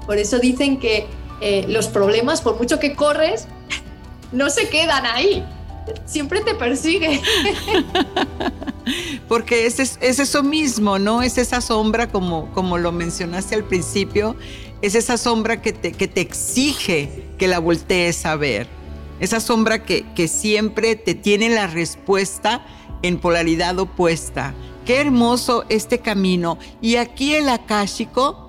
por 0.05 0.17
eso 0.17 0.39
dicen 0.39 0.79
que 0.79 1.07
eh, 1.41 1.65
los 1.67 1.87
problemas, 1.87 2.41
por 2.41 2.57
mucho 2.57 2.79
que 2.79 2.95
corres, 2.95 3.47
no 4.31 4.49
se 4.49 4.69
quedan 4.69 5.05
ahí. 5.05 5.45
Siempre 6.05 6.41
te 6.41 6.55
persigue. 6.55 7.21
Porque 9.27 9.65
es, 9.65 9.79
es, 9.79 9.97
eso 10.01 10.43
mismo, 10.43 10.99
¿no? 10.99 11.21
Es 11.21 11.37
esa 11.37 11.61
sombra, 11.61 12.07
como, 12.07 12.51
como 12.53 12.77
lo 12.77 12.91
mencionaste 12.91 13.55
al 13.55 13.63
principio, 13.63 14.35
es 14.81 14.95
esa 14.95 15.17
sombra 15.17 15.61
que 15.61 15.73
te, 15.73 15.91
que 15.91 16.07
te 16.07 16.21
exige 16.21 17.25
que 17.37 17.47
la 17.47 17.59
voltees 17.59 18.25
a 18.25 18.35
ver 18.35 18.67
esa 19.19 19.39
sombra 19.39 19.83
que, 19.83 20.27
siempre 20.27 20.95
te 20.95 21.15
tiene 21.15 21.49
la 21.49 21.67
respuesta 21.67 22.65
en 23.01 23.19
polaridad 23.19 23.77
opuesta. 23.79 24.53
Qué 24.85 24.99
hermoso 24.99 25.65
este 25.69 25.99
camino. 25.99 26.57
Y 26.81 26.97
aquí 26.97 27.33
el 27.33 27.49
akáshico, 27.49 28.44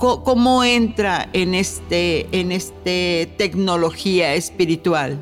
¿cómo 0.00 0.64
entra 0.64 1.28
en 1.32 1.54
este, 1.54 2.26
en 2.32 2.50
este 2.50 3.32
tecnología 3.36 4.34
espiritual? 4.34 5.18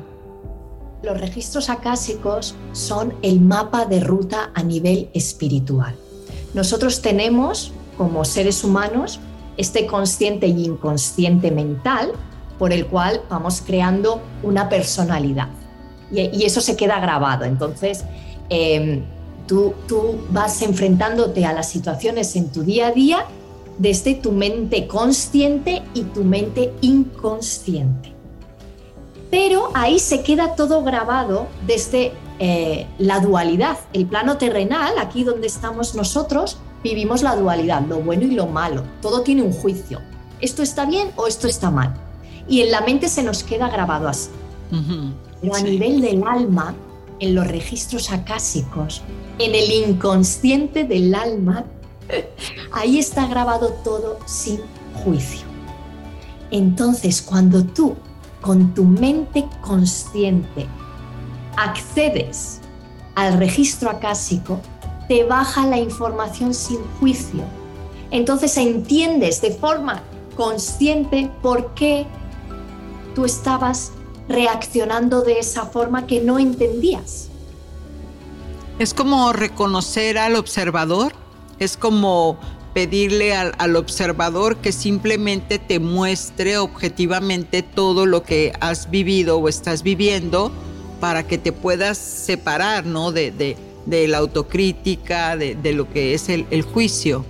los 1.01 1.19
registros 1.19 1.69
acásicos 1.69 2.55
son 2.73 3.13
el 3.21 3.39
mapa 3.39 3.85
de 3.85 3.99
ruta 3.99 4.51
a 4.53 4.63
nivel 4.63 5.09
espiritual. 5.13 5.95
Nosotros 6.53 7.01
tenemos, 7.01 7.71
como 7.97 8.25
seres 8.25 8.63
humanos, 8.63 9.19
este 9.57 9.85
consciente 9.85 10.47
y 10.47 10.65
inconsciente 10.65 11.51
mental 11.51 12.11
por 12.57 12.73
el 12.73 12.85
cual 12.87 13.21
vamos 13.29 13.61
creando 13.65 14.21
una 14.43 14.67
personalidad. 14.67 15.47
Y, 16.11 16.43
eso 16.43 16.59
se 16.59 16.75
queda 16.75 16.99
grabado. 16.99 17.45
Entonces, 17.45 18.03
em, 18.49 19.03
tú, 19.47 19.73
tú 19.87 20.19
vas 20.31 20.61
enfrentándote 20.61 21.45
a 21.45 21.53
las 21.53 21.69
situaciones 21.69 22.35
en 22.35 22.51
tu 22.51 22.63
día 22.63 22.87
a 22.87 22.91
día 22.91 23.25
desde 23.79 24.13
tu 24.13 24.31
mente 24.31 24.85
consciente 24.87 25.81
y 25.95 26.03
tu 26.03 26.23
mente 26.23 26.73
inconsciente. 26.81 28.13
Pero 29.31 29.71
ahí 29.73 29.99
se 29.99 30.21
queda 30.21 30.55
todo 30.55 30.83
grabado 30.83 31.47
desde 31.65 32.11
eh, 32.39 32.87
la 32.97 33.19
dualidad. 33.19 33.77
El 33.93 34.05
plano 34.05 34.37
terrenal, 34.37 34.93
aquí 34.99 35.23
donde 35.23 35.47
estamos 35.47 35.95
nosotros, 35.95 36.57
vivimos 36.83 37.23
la 37.23 37.35
dualidad, 37.35 37.81
lo 37.87 37.99
bueno 37.99 38.23
y 38.23 38.31
lo 38.31 38.47
malo. 38.47 38.83
Todo 39.01 39.21
tiene 39.21 39.41
un 39.41 39.53
juicio. 39.53 40.01
Esto 40.41 40.61
está 40.61 40.85
bien 40.85 41.11
o 41.15 41.27
esto 41.27 41.47
está 41.47 41.71
mal. 41.71 41.93
Y 42.47 42.61
en 42.61 42.71
la 42.71 42.81
mente 42.81 43.07
se 43.07 43.23
nos 43.23 43.43
queda 43.43 43.69
grabado 43.69 44.07
así. 44.07 44.29
Pero 45.41 45.55
a 45.55 45.61
nivel 45.61 46.01
del 46.01 46.23
alma, 46.23 46.75
en 47.19 47.35
los 47.35 47.47
registros 47.47 48.11
acásicos, 48.11 49.01
en 49.37 49.55
el 49.55 49.71
inconsciente 49.71 50.83
del 50.83 51.15
alma, 51.15 51.65
ahí 52.71 52.99
está 52.99 53.27
grabado 53.27 53.69
todo 53.83 54.19
sin 54.25 54.59
juicio. 55.03 55.47
Entonces, 56.51 57.21
cuando 57.21 57.63
tú 57.63 57.95
con 58.41 58.73
tu 58.73 58.83
mente 58.83 59.45
consciente 59.61 60.67
accedes 61.57 62.61
al 63.15 63.37
registro 63.37 63.89
acásico, 63.89 64.61
te 65.07 65.23
baja 65.23 65.65
la 65.65 65.77
información 65.77 66.53
sin 66.53 66.79
juicio. 66.99 67.43
Entonces 68.11 68.55
entiendes 68.57 69.41
de 69.41 69.51
forma 69.51 70.01
consciente 70.37 71.29
por 71.41 71.73
qué 71.73 72.07
tú 73.13 73.25
estabas 73.25 73.91
reaccionando 74.29 75.21
de 75.21 75.39
esa 75.39 75.65
forma 75.65 76.07
que 76.07 76.21
no 76.21 76.39
entendías. 76.39 77.29
Es 78.77 78.93
como 78.93 79.33
reconocer 79.33 80.17
al 80.17 80.35
observador, 80.35 81.11
es 81.59 81.77
como 81.77 82.39
pedirle 82.73 83.33
al, 83.33 83.75
observador 83.75 84.57
que 84.57 84.71
simplemente 84.71 85.59
te 85.59 85.79
muestre 85.79 86.57
objetivamente 86.57 87.63
todo 87.63 88.05
lo 88.05 88.23
que 88.23 88.53
has 88.61 88.89
vivido 88.89 89.37
o 89.37 89.49
estás 89.49 89.83
viviendo 89.83 90.51
para 90.99 91.23
que 91.23 91.37
te 91.37 91.51
puedas 91.51 91.97
separar 91.97 92.85
¿no? 92.85 93.11
de, 93.11 93.57
la 93.85 94.17
autocrítica, 94.17 95.35
de, 95.35 95.73
lo 95.73 95.89
que 95.89 96.13
es 96.13 96.29
el, 96.29 96.45
el 96.51 96.61
juicio. 96.61 97.25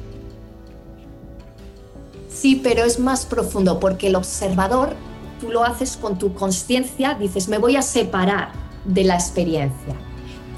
Sí, 2.32 2.60
pero 2.62 2.84
es 2.84 3.00
más 3.00 3.26
profundo 3.26 3.80
porque 3.80 4.08
el 4.08 4.16
observador, 4.16 4.96
tú 5.42 5.50
lo 5.50 5.64
haces 5.64 5.98
con 5.98 6.18
tu 6.18 6.34
conciencia, 6.34 7.16
dices, 7.16 7.48
me 7.48 7.58
voy 7.58 7.76
a 7.76 7.82
separar 7.82 8.52
de 8.86 9.04
la 9.04 9.16
experiencia. 9.16 9.96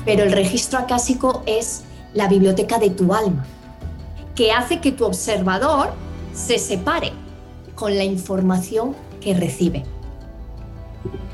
Pero 0.05 0.23
el 0.23 0.31
registro 0.31 0.79
acásico 0.79 1.43
es 1.45 1.83
la 2.13 2.27
biblioteca 2.27 2.77
de 2.77 2.89
tu 2.89 3.13
alma 3.13 3.45
que 4.35 4.51
hace 4.51 4.79
que 4.79 4.91
tu 4.91 5.05
observador 5.05 5.91
se 6.33 6.57
separe 6.57 7.11
con 7.75 7.97
la 7.97 8.03
información 8.03 8.95
que 9.19 9.33
recibe. 9.33 9.83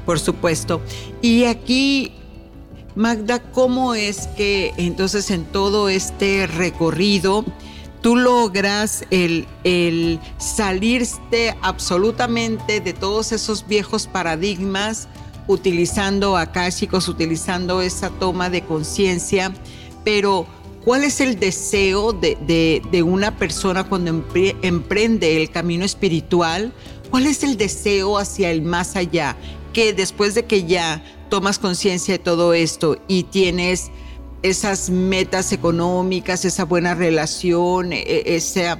Por 0.06 0.20
supuesto. 0.20 0.82
Y 1.22 1.44
aquí, 1.46 2.14
Magda, 2.96 3.40
¿cómo 3.40 3.94
es 3.94 4.28
que 4.38 4.74
entonces 4.78 5.30
en 5.32 5.46
todo 5.46 5.90
este 5.90 6.48
recorrido 6.48 7.44
tú 8.02 8.16
logras 8.16 9.06
el, 9.10 9.48
el 9.64 10.20
salirte 10.38 11.58
absolutamente 11.62 12.80
de 12.80 12.94
todos 12.94 13.32
esos 13.32 13.68
viejos 13.68 14.08
paradigmas 14.08 15.08
utilizando 15.48 16.38
acásicos, 16.38 17.08
utilizando 17.08 17.82
esa 17.82 18.10
toma 18.10 18.50
de 18.50 18.62
conciencia, 18.64 19.54
pero 20.04 20.46
¿Cuál 20.88 21.04
es 21.04 21.20
el 21.20 21.38
deseo 21.38 22.14
de, 22.14 23.04
una 23.06 23.36
persona 23.36 23.84
cuando 23.90 24.24
emprende 24.62 25.36
el 25.36 25.52
camino 25.52 25.84
espiritual? 25.84 26.72
¿Cuál 27.12 27.28
es 27.28 27.44
el 27.44 27.58
deseo 27.58 28.18
hacia 28.18 28.52
el 28.52 28.62
más 28.62 28.96
allá? 28.96 29.36
Que 29.74 29.92
después 29.92 30.34
de 30.34 30.46
que 30.46 30.64
ya 30.64 31.04
tomas 31.30 31.60
conciencia 31.60 32.14
de 32.14 32.20
todo 32.20 32.54
esto 32.54 33.00
y 33.10 33.24
tienes 33.24 33.92
esas 34.44 34.90
metas 34.90 35.52
económicas, 35.52 36.46
esa 36.46 36.64
buena 36.64 36.96
relación, 36.96 37.92
e, 37.92 38.04
e, 38.04 38.38
ese 38.38 38.74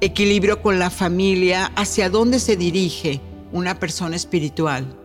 equilibrio 0.00 0.62
con 0.62 0.78
la 0.78 0.88
familia, 0.88 1.72
¿hacia 1.76 2.08
dónde 2.08 2.40
se 2.40 2.56
dirige 2.56 3.20
una 3.52 3.78
persona 3.78 4.16
espiritual? 4.16 4.96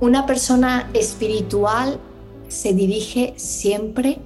Una 0.00 0.26
persona 0.26 0.90
espiritual 0.92 1.98
se 2.48 2.74
dirige 2.74 3.32
siempre 3.38 4.20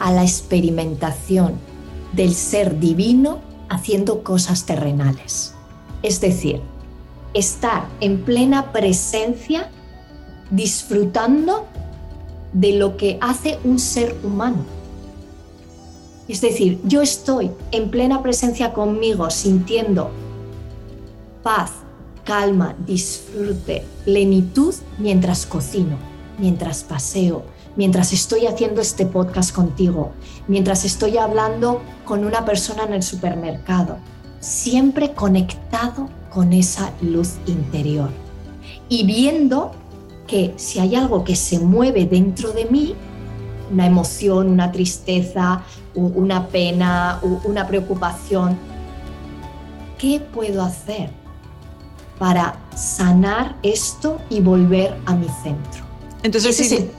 a 0.00 0.10
la 0.10 0.22
experimentación 0.22 1.54
del 2.12 2.34
ser 2.34 2.80
divino 2.80 3.38
haciendo 3.68 4.24
cosas 4.24 4.66
terrenales. 4.66 5.54
Es 6.02 6.20
decir, 6.20 6.60
estar 7.34 7.86
en 8.00 8.22
plena 8.22 8.72
presencia 8.72 9.70
disfrutando 10.50 11.66
de 12.52 12.72
lo 12.72 12.96
que 12.96 13.18
hace 13.20 13.58
un 13.62 13.78
ser 13.78 14.16
humano. 14.24 14.64
Es 16.26 16.40
decir, 16.40 16.80
yo 16.84 17.02
estoy 17.02 17.50
en 17.70 17.90
plena 17.90 18.22
presencia 18.22 18.72
conmigo 18.72 19.30
sintiendo 19.30 20.10
paz, 21.42 21.72
calma, 22.24 22.74
disfrute, 22.86 23.84
plenitud 24.04 24.74
mientras 24.98 25.46
cocino, 25.46 25.96
mientras 26.38 26.82
paseo, 26.84 27.44
mientras 27.76 28.12
estoy 28.12 28.46
haciendo 28.46 28.80
este 28.80 29.06
podcast 29.06 29.54
contigo, 29.54 30.12
mientras 30.48 30.84
estoy 30.84 31.18
hablando 31.18 31.80
con 32.04 32.24
una 32.24 32.44
persona 32.44 32.84
en 32.84 32.94
el 32.94 33.02
supermercado, 33.02 33.98
siempre 34.40 35.12
conectado 35.12 36.08
con 36.30 36.52
esa 36.52 36.92
luz 37.00 37.34
interior 37.46 38.10
y 38.88 39.04
viendo 39.04 39.72
que 40.26 40.54
si 40.56 40.78
hay 40.78 40.94
algo 40.94 41.24
que 41.24 41.36
se 41.36 41.58
mueve 41.58 42.06
dentro 42.06 42.52
de 42.52 42.64
mí, 42.66 42.94
una 43.72 43.86
emoción, 43.86 44.48
una 44.48 44.72
tristeza, 44.72 45.62
una 45.94 46.46
pena, 46.48 47.20
una 47.44 47.66
preocupación, 47.66 48.56
¿qué 49.98 50.20
puedo 50.20 50.62
hacer 50.62 51.10
para 52.18 52.58
sanar 52.76 53.56
esto 53.62 54.18
y 54.28 54.40
volver 54.40 54.96
a 55.06 55.14
mi 55.14 55.28
centro? 55.42 55.84
Entonces, 56.22 56.56
sí, 56.56 56.90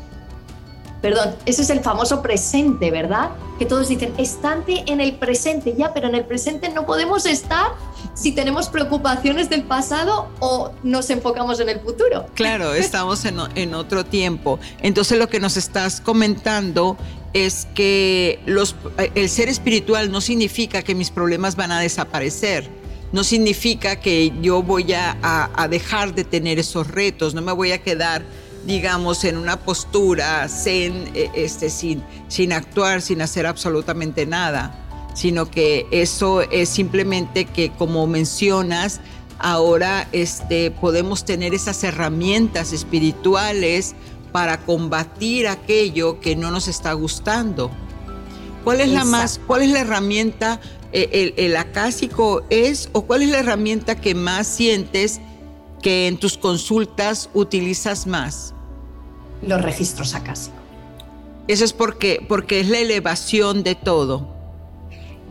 perdón, 1.02 1.36
ese 1.46 1.64
es 1.64 1.70
el 1.72 1.82
famoso 1.82 2.22
presente, 2.22 2.92
¿verdad? 2.92 3.32
Que 3.58 3.66
todos 3.66 3.90
dicen, 3.90 4.14
estante 4.18 4.84
en 4.86 5.02
el 5.02 5.16
presente, 5.16 5.76
ya, 5.76 5.94
pero 5.94 6.08
en 6.08 6.16
el 6.16 6.26
presente 6.26 6.70
no 6.70 6.86
podemos 6.86 7.26
estar 7.26 7.72
si 8.14 8.32
tenemos 8.32 8.70
preocupaciones 8.70 9.50
del 9.50 9.64
pasado 9.64 10.30
o 10.40 10.72
nos 10.84 11.10
enfocamos 11.10 11.60
en 11.60 11.70
el 11.70 11.80
futuro. 11.80 12.28
Claro, 12.36 12.74
estamos 12.76 13.26
en, 13.26 13.74
otro 13.74 14.06
tiempo. 14.06 14.60
Entonces 14.82 15.18
lo 15.18 15.28
que 15.28 15.40
nos 15.40 15.58
estás 15.58 16.02
comentando 16.02 16.98
es 17.34 17.68
que 17.74 18.40
los, 18.46 18.76
el 19.16 19.30
ser 19.30 19.50
espiritual 19.50 20.12
no 20.12 20.22
significa 20.22 20.84
que 20.84 20.94
mis 20.94 21.10
problemas 21.10 21.56
van 21.56 21.72
a 21.72 21.80
desaparecer. 21.80 22.70
No 23.12 23.24
significa 23.24 23.98
que 23.98 24.32
yo 24.42 24.62
voy 24.62 24.94
a, 24.94 25.18
a 25.22 25.68
dejar 25.68 26.14
de 26.14 26.24
tener 26.24 26.60
esos 26.60 26.88
retos, 26.88 27.34
no 27.34 27.42
me 27.42 27.52
voy 27.52 27.72
a 27.72 27.82
quedar 27.82 28.24
digamos, 28.66 29.24
en 29.24 29.38
una 29.38 29.60
postura 29.60 30.48
eh, 30.66 31.32
este, 31.34 31.70
sin, 31.70 32.04
sin 32.28 32.54
actuar, 32.54 33.02
sin 33.02 33.22
hacer 33.22 33.46
absolutamente 33.46 34.26
nada, 34.26 34.76
sino 35.14 35.50
que 35.50 35.88
eso 35.92 36.42
es 36.42 36.70
simplemente 36.70 37.46
que, 37.46 37.72
como 37.72 38.08
mencionas, 38.08 39.02
ahora 39.40 40.08
este, 40.12 40.72
podemos 40.72 41.26
tener 41.26 41.54
esas 41.54 41.84
herramientas 41.84 42.74
espirituales 42.74 43.96
para 44.32 44.62
combatir 44.62 45.48
aquello 45.48 46.20
que 46.20 46.36
no 46.36 46.52
nos 46.52 46.68
está 46.68 46.94
gustando. 46.94 47.72
¿Cuál 48.64 48.82
es 48.82 48.90
la 48.90 49.04
más, 49.04 49.40
cuál 49.48 49.64
es 49.64 49.72
la 49.72 49.80
herramienta, 49.80 50.62
eh, 50.94 51.10
el, 51.14 51.34
el 51.44 51.58
acásico 51.58 52.44
es, 52.52 52.90
o 52.94 53.02
cuál 53.08 53.24
es 53.24 53.30
la 53.30 53.40
herramienta 53.40 53.96
que 53.96 54.14
más 54.14 54.46
sientes 54.46 55.20
que 55.82 56.08
en 56.08 56.18
tus 56.18 56.38
consultas 56.38 57.30
utilizas 57.34 58.08
más? 58.08 58.54
Los 59.42 59.62
registros 59.62 60.14
acásicos. 60.14 60.60
Eso 61.48 61.66
es 61.66 61.74
porque, 61.74 62.24
porque 62.28 62.60
es 62.60 62.70
la 62.70 62.80
elevación 62.80 63.64
de 63.64 63.76
todo. 63.76 64.28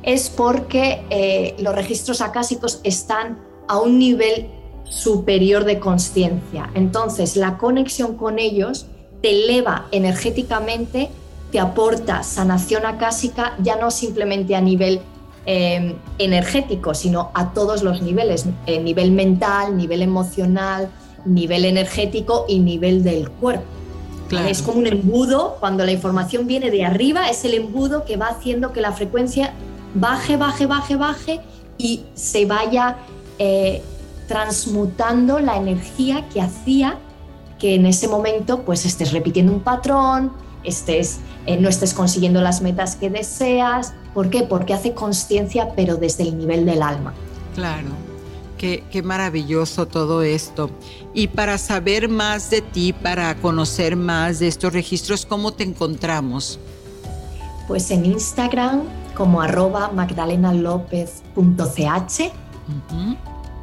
Es 0.02 0.28
porque 0.28 1.02
eh, 1.10 1.54
los 1.58 1.74
registros 1.74 2.20
acásicos 2.20 2.80
están 2.84 3.38
a 3.68 3.78
un 3.78 3.98
nivel 3.98 4.48
superior 4.84 5.64
de 5.64 5.78
conciencia. 5.78 6.70
Entonces, 6.74 7.36
la 7.36 7.58
conexión 7.58 8.16
con 8.16 8.38
ellos 8.38 8.86
te 9.22 9.30
eleva 9.30 9.86
energéticamente, 9.92 11.08
te 11.52 11.60
aporta 11.60 12.22
sanación 12.22 12.86
acásica, 12.86 13.56
ya 13.62 13.76
no 13.76 13.90
simplemente 13.90 14.56
a 14.56 14.60
nivel 14.60 15.00
em, 15.52 15.96
energético, 16.18 16.94
sino 16.94 17.32
a 17.34 17.52
todos 17.52 17.82
los 17.82 18.02
niveles, 18.02 18.46
eh, 18.66 18.78
nivel 18.78 19.10
mental, 19.10 19.76
nivel 19.76 20.00
emocional, 20.00 20.88
nivel 21.24 21.64
energético 21.64 22.44
y 22.46 22.60
nivel 22.60 23.02
del 23.02 23.28
cuerpo. 23.28 23.64
Es 24.48 24.62
como 24.62 24.78
un 24.78 24.86
embudo, 24.86 25.56
cuando 25.58 25.84
la 25.84 25.90
información 25.90 26.46
viene 26.46 26.70
de 26.70 26.84
arriba, 26.84 27.28
es 27.28 27.44
el 27.44 27.54
embudo 27.54 28.04
que 28.04 28.16
va 28.16 28.26
haciendo 28.26 28.72
que 28.72 28.80
la 28.80 28.92
frecuencia 28.92 29.52
baje, 29.92 30.36
baje, 30.36 30.66
baje, 30.66 30.94
baje 30.94 31.40
y 31.78 32.04
se 32.14 32.46
vaya 32.46 32.98
eh, 33.40 33.82
transmutando 34.28 35.40
la 35.40 35.56
energía 35.56 36.28
que 36.32 36.40
hacía 36.40 36.96
que 37.58 37.74
en 37.74 37.86
ese 37.86 38.06
momento 38.06 38.62
pues 38.62 38.86
estés 38.86 39.10
repitiendo 39.10 39.52
un 39.52 39.60
patrón, 39.62 40.30
estés, 40.62 41.18
eh, 41.46 41.58
no 41.58 41.68
estés 41.68 41.94
consiguiendo 41.94 42.40
las 42.40 42.62
metas 42.62 42.96
que 42.96 43.10
deseas. 43.10 43.94
¿Por 44.14 44.30
qué? 44.30 44.42
Porque 44.42 44.74
hace 44.74 44.94
conciencia, 44.94 45.70
pero 45.74 45.96
desde 45.96 46.24
el 46.24 46.38
nivel 46.38 46.66
del 46.66 46.82
alma. 46.82 47.14
Claro. 47.54 47.88
Qué, 48.58 48.84
qué, 48.90 49.02
maravilloso 49.02 49.86
todo 49.86 50.22
esto. 50.22 50.70
Y 51.14 51.28
para 51.28 51.56
saber 51.56 52.10
más 52.10 52.50
de 52.50 52.60
ti, 52.60 52.92
para 52.92 53.34
conocer 53.36 53.96
más 53.96 54.38
de 54.38 54.48
estos 54.48 54.74
registros, 54.74 55.24
¿cómo 55.24 55.52
te 55.52 55.64
encontramos? 55.64 56.60
Pues 57.66 57.90
en 57.90 58.04
Instagram 58.04 58.82
como 59.20 59.42
arroba 59.42 59.92
magdalenalopez.ch. 59.92 62.32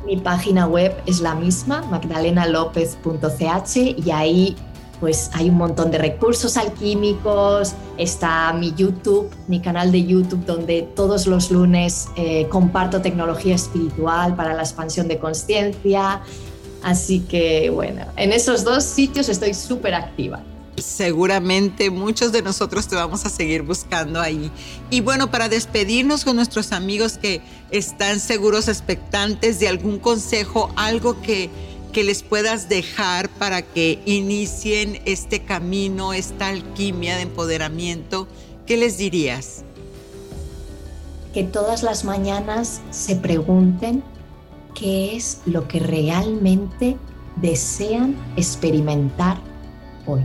Mi 0.06 0.18
página 0.18 0.68
web 0.68 0.96
es 1.06 1.20
la 1.20 1.36
misma, 1.36 1.82
magdalenalopez.ch, 1.90 3.76
y 3.76 4.12
ahí 4.12 4.56
pues 5.00 5.30
hay 5.34 5.50
un 5.50 5.58
montón 5.58 5.92
de 5.92 5.98
recursos 5.98 6.58
alquímicos, 6.58 7.74
está 7.98 8.54
mi 8.54 8.74
YouTube, 8.76 9.30
mi 9.48 9.62
canal 9.62 9.92
de 9.92 10.06
YouTube 10.06 10.46
donde 10.46 10.82
todos 10.96 11.28
los 11.28 11.52
lunes 11.52 12.08
eh, 12.16 12.48
comparto 12.50 13.02
tecnología 13.02 13.56
espiritual 13.56 14.36
para 14.36 14.54
la 14.54 14.64
expansión 14.64 15.08
de 15.08 15.20
conciencia. 15.20 16.22
Así 16.84 17.22
que 17.22 17.70
bueno, 17.70 18.06
en 18.16 18.32
esos 18.32 18.64
dos 18.64 18.84
sitios 18.84 19.30
estoy 19.30 19.54
súper 19.54 19.94
activa 19.94 20.42
seguramente 20.78 21.90
muchos 21.90 22.32
de 22.32 22.42
nosotros 22.42 22.88
te 22.88 22.96
vamos 22.96 23.26
a 23.26 23.30
seguir 23.30 23.64
buscando 23.64 24.22
ahí. 24.22 24.52
Y 24.90 25.02
bueno, 25.02 25.32
para 25.32 25.50
despedirnos 25.50 26.24
con 26.24 26.36
nuestros 26.36 26.72
amigos 26.72 27.18
que 27.18 27.42
están 27.72 28.20
seguros 28.20 28.68
expectantes 28.68 29.60
de 29.60 29.68
algún 29.68 30.00
consejo, 30.00 30.72
algo 30.76 31.22
que, 31.22 31.50
que 31.92 32.04
les 32.04 32.24
puedas 32.24 32.70
dejar 32.70 33.30
para 33.30 33.62
que 33.62 34.02
inicien 34.06 35.02
este 35.06 35.44
camino, 35.44 36.14
esta 36.14 36.48
alquimia 36.48 37.16
de 37.16 37.24
empoderamiento, 37.24 38.28
¿qué 38.66 38.78
les 38.78 38.98
dirías? 38.98 39.64
Que 41.34 41.44
todas 41.44 41.84
las 41.84 42.04
mañanas 42.04 42.82
se 42.92 43.16
pregunten 43.16 44.04
qué 44.74 45.16
es 45.16 45.42
lo 45.46 45.68
que 45.68 45.80
realmente 45.80 46.98
desean 47.38 48.16
experimentar 48.36 49.38
hoy 50.06 50.22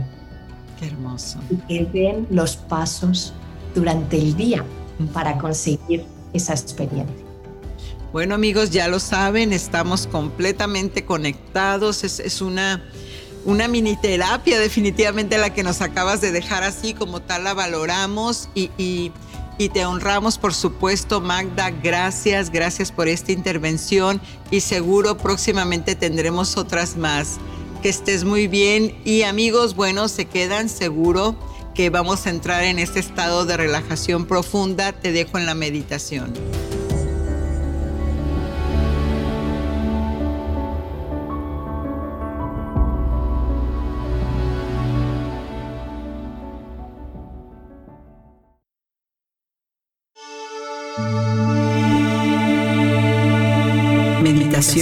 hermoso. 0.83 1.39
Y 1.49 1.55
que 1.55 1.85
den 1.85 2.27
los 2.29 2.55
pasos 2.55 3.33
durante 3.73 4.17
el 4.17 4.35
día 4.35 4.63
para 5.13 5.37
conseguir 5.37 6.05
esa 6.33 6.53
experiencia. 6.53 7.22
Bueno 8.13 8.35
amigos, 8.35 8.69
ya 8.69 8.87
lo 8.89 8.99
saben, 8.99 9.53
estamos 9.53 10.05
completamente 10.05 11.03
conectados. 11.03 12.03
Es, 12.03 12.41
una, 12.41 12.87
una 13.43 13.67
mini 13.67 13.95
terapia 13.95 14.59
definitivamente 14.59 15.39
la 15.39 15.51
que 15.51 15.63
nos 15.63 15.81
acabas 15.81 16.21
de 16.21 16.31
dejar 16.31 16.63
así, 16.63 16.93
como 16.93 17.23
tal 17.23 17.43
la 17.43 17.55
valoramos 17.55 18.49
y, 18.53 18.69
y, 18.77 19.11
y 19.57 19.69
te 19.69 19.87
honramos 19.87 20.37
por 20.37 20.53
supuesto 20.53 21.21
Magda. 21.21 21.71
Gracias, 21.71 22.51
gracias 22.51 22.91
por 22.91 23.07
esta 23.07 23.31
intervención 23.31 24.21
y 24.51 24.59
seguro 24.59 25.17
próximamente 25.17 25.95
tendremos 25.95 26.55
otras 26.55 26.95
más 26.95 27.37
que 27.81 27.89
estés 27.89 28.25
muy 28.25 28.47
bien 28.47 28.95
y 29.05 29.23
amigos, 29.23 29.75
bueno, 29.75 30.07
se 30.07 30.25
quedan 30.25 30.69
seguro 30.69 31.35
que 31.73 31.89
vamos 31.89 32.27
a 32.27 32.29
entrar 32.29 32.63
en 32.63 32.77
este 32.77 32.99
estado 32.99 33.47
de 33.47 33.57
relajación 33.57 34.27
profunda. 34.27 34.91
Te 34.91 35.11
dejo 35.11 35.39
en 35.39 35.47
la 35.47 35.55
meditación. 35.55 36.31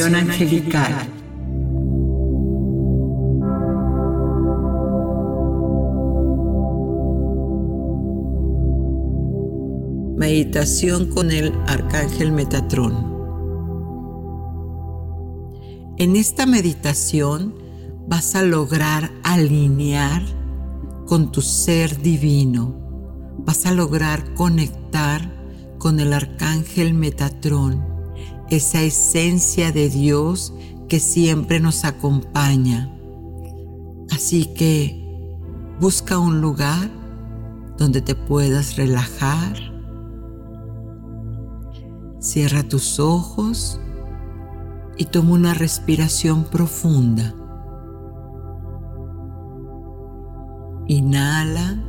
Angelical. 0.04 0.94
Meditación 10.18 11.06
con 11.12 11.30
el 11.30 11.54
Arcángel 11.68 12.32
Metatrón. 12.32 13.12
En 15.98 16.16
esta 16.16 16.48
meditación 16.48 17.54
vas 18.08 18.34
a 18.34 18.42
lograr 18.42 19.12
alinear 19.24 20.24
con 21.06 21.32
tu 21.32 21.42
ser 21.42 22.02
divino. 22.02 22.76
Vas 23.38 23.68
a 23.68 23.72
lograr 23.72 24.34
conectar 24.34 25.32
con 25.78 26.00
el 26.00 26.12
Arcángel 26.14 26.96
Metatrón, 26.96 27.90
esa 28.52 28.84
esencia 28.84 29.72
de 29.72 29.90
Dios 29.90 30.54
que 30.88 31.00
siempre 31.00 31.60
nos 31.60 31.84
acompaña. 31.84 32.96
Así 34.12 34.46
que 34.54 35.04
busca 35.80 36.20
un 36.20 36.42
lugar 36.42 36.90
donde 37.78 38.02
te 38.02 38.14
puedas 38.14 38.76
relajar 38.76 39.72
Cierra 42.22 42.62
tus 42.62 43.00
ojos 43.00 43.80
y 44.96 45.06
toma 45.06 45.32
una 45.32 45.56
respiración 45.56 46.44
profunda. 46.44 47.34
Inhala. 50.86 51.84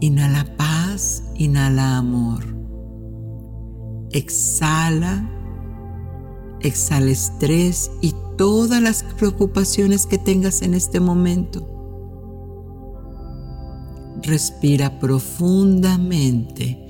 Inhala 0.00 0.44
paz, 0.56 1.30
inhala 1.36 1.98
amor. 1.98 2.59
Exhala. 4.10 5.28
Exhala 6.60 7.10
estrés 7.10 7.90
y 8.00 8.14
todas 8.36 8.82
las 8.82 9.02
preocupaciones 9.02 10.06
que 10.06 10.18
tengas 10.18 10.62
en 10.62 10.74
este 10.74 11.00
momento. 11.00 11.66
Respira 14.22 14.98
profundamente 14.98 16.80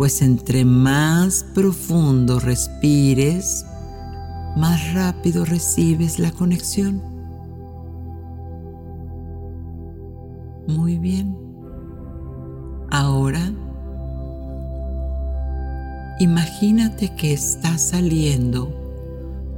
pues 0.00 0.22
entre 0.22 0.64
más 0.64 1.44
profundo 1.54 2.40
respires, 2.40 3.66
más 4.56 4.94
rápido 4.94 5.44
recibes 5.44 6.18
la 6.18 6.32
conexión. 6.32 7.02
Muy 10.66 10.96
bien. 10.96 11.36
Ahora, 12.90 13.52
imagínate 16.20 17.14
que 17.16 17.32
está 17.32 17.78
saliendo 17.78 18.70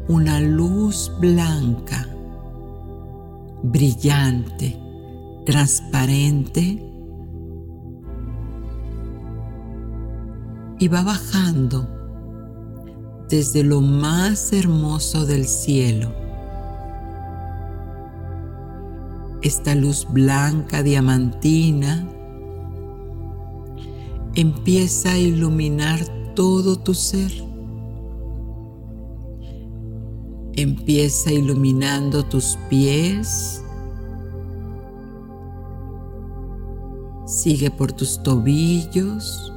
una 0.08 0.40
luz 0.40 1.10
blanca, 1.18 2.08
brillante, 3.64 4.78
transparente, 5.44 6.88
y 10.78 10.88
va 10.88 11.02
bajando 11.02 11.88
desde 13.28 13.64
lo 13.64 13.80
más 13.80 14.52
hermoso 14.52 15.26
del 15.26 15.46
cielo. 15.46 16.12
Esta 19.42 19.74
luz 19.74 20.06
blanca 20.08 20.84
diamantina 20.84 22.08
empieza 24.36 25.12
a 25.12 25.18
iluminar 25.18 26.21
todo 26.34 26.78
tu 26.78 26.94
ser. 26.94 27.32
Empieza 30.54 31.32
iluminando 31.32 32.24
tus 32.24 32.58
pies. 32.68 33.62
Sigue 37.26 37.70
por 37.70 37.92
tus 37.92 38.22
tobillos 38.22 39.52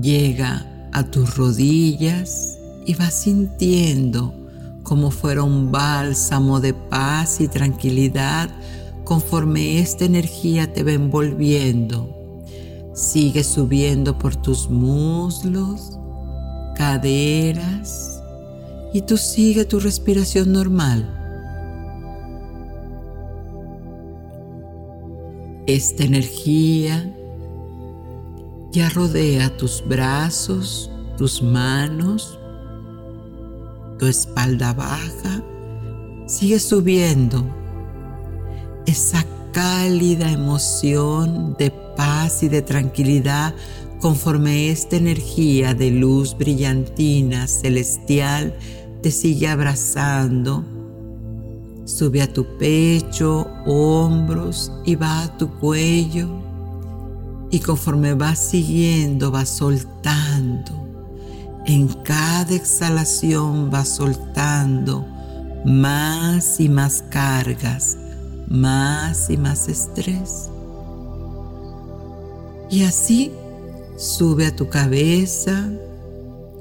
llega 0.00 0.66
a 0.92 1.04
tus 1.04 1.36
rodillas 1.36 2.58
y 2.84 2.94
vas 2.94 3.14
sintiendo 3.14 4.34
como 4.82 5.10
fuera 5.10 5.42
un 5.42 5.70
bálsamo 5.70 6.60
de 6.60 6.74
paz 6.74 7.40
y 7.40 7.48
tranquilidad 7.48 8.50
conforme 9.04 9.80
esta 9.80 10.04
energía 10.04 10.72
te 10.72 10.82
va 10.82 10.92
envolviendo. 10.92 12.21
Sigue 12.94 13.42
subiendo 13.42 14.18
por 14.18 14.36
tus 14.36 14.68
muslos, 14.68 15.98
caderas 16.76 18.22
y 18.92 19.00
tú 19.00 19.16
sigue 19.16 19.64
tu 19.64 19.80
respiración 19.80 20.52
normal. 20.52 21.18
Esta 25.66 26.04
energía 26.04 27.10
ya 28.72 28.90
rodea 28.90 29.56
tus 29.56 29.82
brazos, 29.86 30.90
tus 31.16 31.42
manos, 31.42 32.38
tu 33.98 34.06
espalda 34.06 34.74
baja. 34.74 35.42
Sigue 36.26 36.58
subiendo 36.58 37.44
esa 38.86 39.24
cálida 39.52 40.30
emoción 40.30 41.54
de 41.58 41.70
paz 41.96 42.42
y 42.42 42.48
de 42.48 42.62
tranquilidad 42.62 43.54
conforme 44.02 44.70
esta 44.70 44.96
energía 44.96 45.74
de 45.74 45.92
luz 45.92 46.36
brillantina, 46.36 47.46
celestial, 47.46 48.52
te 49.00 49.12
sigue 49.12 49.46
abrazando. 49.46 50.64
Sube 51.84 52.20
a 52.20 52.32
tu 52.32 52.58
pecho, 52.58 53.46
hombros 53.64 54.72
y 54.84 54.96
va 54.96 55.22
a 55.22 55.38
tu 55.38 55.48
cuello. 55.60 56.28
Y 57.50 57.60
conforme 57.60 58.14
vas 58.14 58.40
siguiendo, 58.40 59.30
vas 59.30 59.50
soltando. 59.50 60.72
En 61.64 61.86
cada 61.86 62.54
exhalación 62.54 63.70
vas 63.70 63.88
soltando 63.88 65.06
más 65.64 66.58
y 66.58 66.68
más 66.68 67.04
cargas, 67.08 67.96
más 68.48 69.30
y 69.30 69.36
más 69.36 69.68
estrés. 69.68 70.50
Y 72.72 72.84
así 72.84 73.30
sube 73.98 74.46
a 74.46 74.56
tu 74.56 74.70
cabeza 74.70 75.68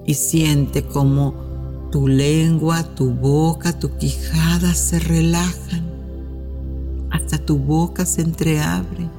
y 0.05 0.15
siente 0.15 0.83
como 0.83 1.33
tu 1.89 2.09
lengua, 2.09 2.83
tu 2.83 3.11
boca, 3.11 3.79
tu 3.79 3.95
quijada 3.97 4.73
se 4.73 4.99
relajan. 4.99 5.89
Hasta 7.11 7.37
tu 7.37 7.57
boca 7.57 8.05
se 8.05 8.23
entreabre 8.23 9.09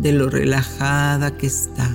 de 0.00 0.12
lo 0.12 0.30
relajada 0.30 1.36
que 1.36 1.46
está. 1.46 1.94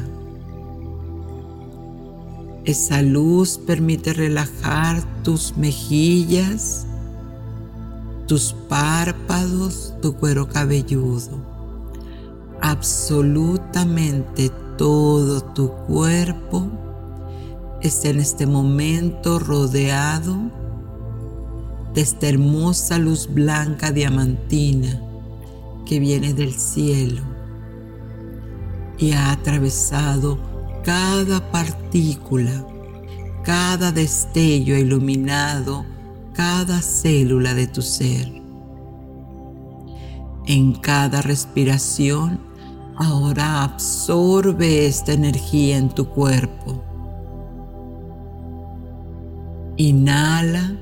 Esa 2.66 3.02
luz 3.02 3.58
permite 3.58 4.14
relajar 4.14 5.02
tus 5.24 5.58
mejillas, 5.58 6.86
tus 8.28 8.54
párpados, 8.54 9.96
tu 10.04 10.14
cuero 10.14 10.48
cabelludo. 10.48 11.49
Absolutamente 12.62 14.50
todo 14.78 15.42
tu 15.42 15.72
cuerpo 15.88 16.68
está 17.82 18.10
en 18.10 18.20
este 18.20 18.46
momento 18.46 19.40
rodeado 19.40 20.36
de 21.94 22.02
esta 22.02 22.28
hermosa 22.28 22.98
luz 22.98 23.28
blanca 23.34 23.92
diamantina 23.92 25.02
que 25.86 26.00
viene 26.00 26.34
del 26.34 26.54
cielo 26.54 27.22
y 28.98 29.14
ha 29.14 29.32
atravesado 29.32 30.38
cada 30.84 31.52
partícula, 31.52 32.66
cada 33.44 33.92
destello 33.92 34.76
ha 34.76 34.80
iluminado 34.80 35.86
cada 36.34 36.82
célula 36.82 37.54
de 37.54 37.68
tu 37.68 37.82
ser. 37.82 38.32
En 40.46 40.74
cada 40.74 41.22
respiración, 41.22 42.49
ahora 43.00 43.64
absorbe 43.64 44.86
esta 44.86 45.14
energía 45.14 45.78
en 45.78 45.90
tu 45.90 46.10
cuerpo. 46.10 46.84
Inhala 49.78 50.76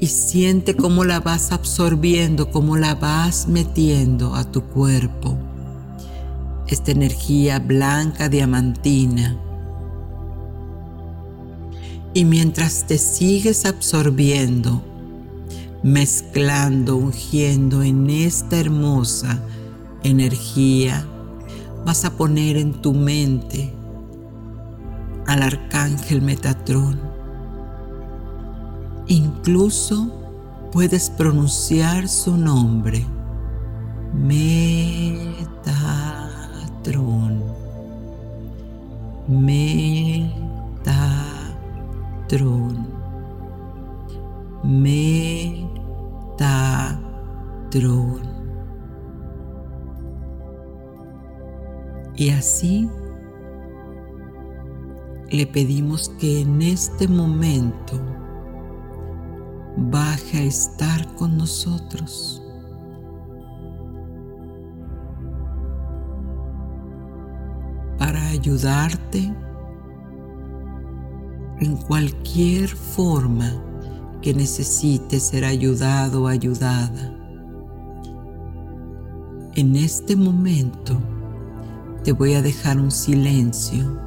y 0.00 0.06
siente 0.06 0.74
cómo 0.74 1.04
la 1.04 1.20
vas 1.20 1.52
absorbiendo, 1.52 2.50
cómo 2.50 2.78
la 2.78 2.94
vas 2.94 3.46
metiendo 3.46 4.34
a 4.34 4.50
tu 4.50 4.62
cuerpo. 4.62 5.36
Esta 6.66 6.92
energía 6.92 7.58
blanca 7.58 8.30
diamantina 8.30 9.38
y 12.14 12.24
mientras 12.24 12.86
te 12.86 12.96
sigues 12.96 13.66
absorbiendo, 13.66 14.82
mezclando, 15.82 16.96
ungiendo 16.96 17.82
en 17.82 18.08
esta 18.08 18.58
hermosa 18.58 19.42
energía, 20.02 21.06
vas 21.84 22.04
a 22.04 22.10
poner 22.10 22.56
en 22.56 22.72
tu 22.82 22.92
mente 22.92 23.72
al 25.26 25.42
arcángel 25.42 26.22
Metatrón. 26.22 27.00
Incluso 29.06 30.10
puedes 30.72 31.10
pronunciar 31.10 32.08
su 32.08 32.36
nombre. 32.36 33.04
Metatrón. 34.14 34.68
Metatrón. 39.28 40.48
Metatron. 44.64 45.08
Y 52.18 52.30
así 52.30 52.90
le 55.30 55.46
pedimos 55.46 56.08
que 56.18 56.40
en 56.40 56.62
este 56.62 57.06
momento 57.06 57.94
baje 59.76 60.38
a 60.38 60.42
estar 60.42 61.14
con 61.14 61.38
nosotros. 61.38 62.42
para 67.98 68.28
ayudarte 68.28 69.34
en 71.60 71.76
cualquier 71.76 72.68
forma 72.68 73.52
que 74.22 74.32
necesites 74.32 75.24
ser 75.24 75.44
ayudado 75.44 76.22
o 76.22 76.28
ayudada. 76.28 77.12
En 79.56 79.74
este 79.74 80.14
momento 80.14 80.96
te 82.08 82.12
voy 82.12 82.32
a 82.32 82.40
dejar 82.40 82.80
un 82.80 82.90
silencio 82.90 84.00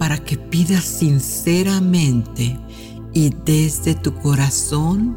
para 0.00 0.18
que 0.18 0.36
pidas 0.36 0.82
sinceramente 0.82 2.58
y 3.12 3.30
desde 3.44 3.94
tu 3.94 4.12
corazón 4.14 5.16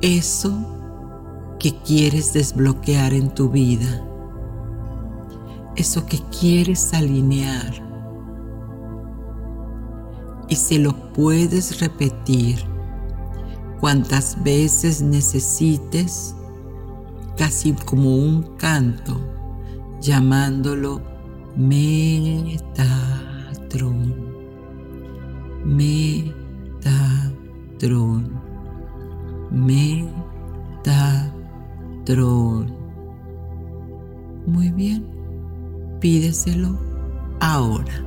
eso 0.00 0.56
que 1.58 1.76
quieres 1.82 2.32
desbloquear 2.32 3.12
en 3.12 3.34
tu 3.34 3.50
vida, 3.50 4.02
eso 5.76 6.06
que 6.06 6.20
quieres 6.40 6.94
alinear. 6.94 7.74
Y 10.48 10.56
se 10.56 10.78
lo 10.78 11.12
puedes 11.12 11.80
repetir 11.80 12.64
cuantas 13.78 14.42
veces 14.42 15.02
necesites, 15.02 16.34
casi 17.36 17.74
como 17.74 18.16
un 18.16 18.56
canto, 18.56 19.20
llamándolo 20.00 21.00
Metatron. 21.56 22.60
Metatron. 25.64 26.90
Metatron. 29.50 30.00
Muy 34.46 34.70
bien, 34.70 35.06
pídeselo 36.00 36.78
ahora. 37.40 38.04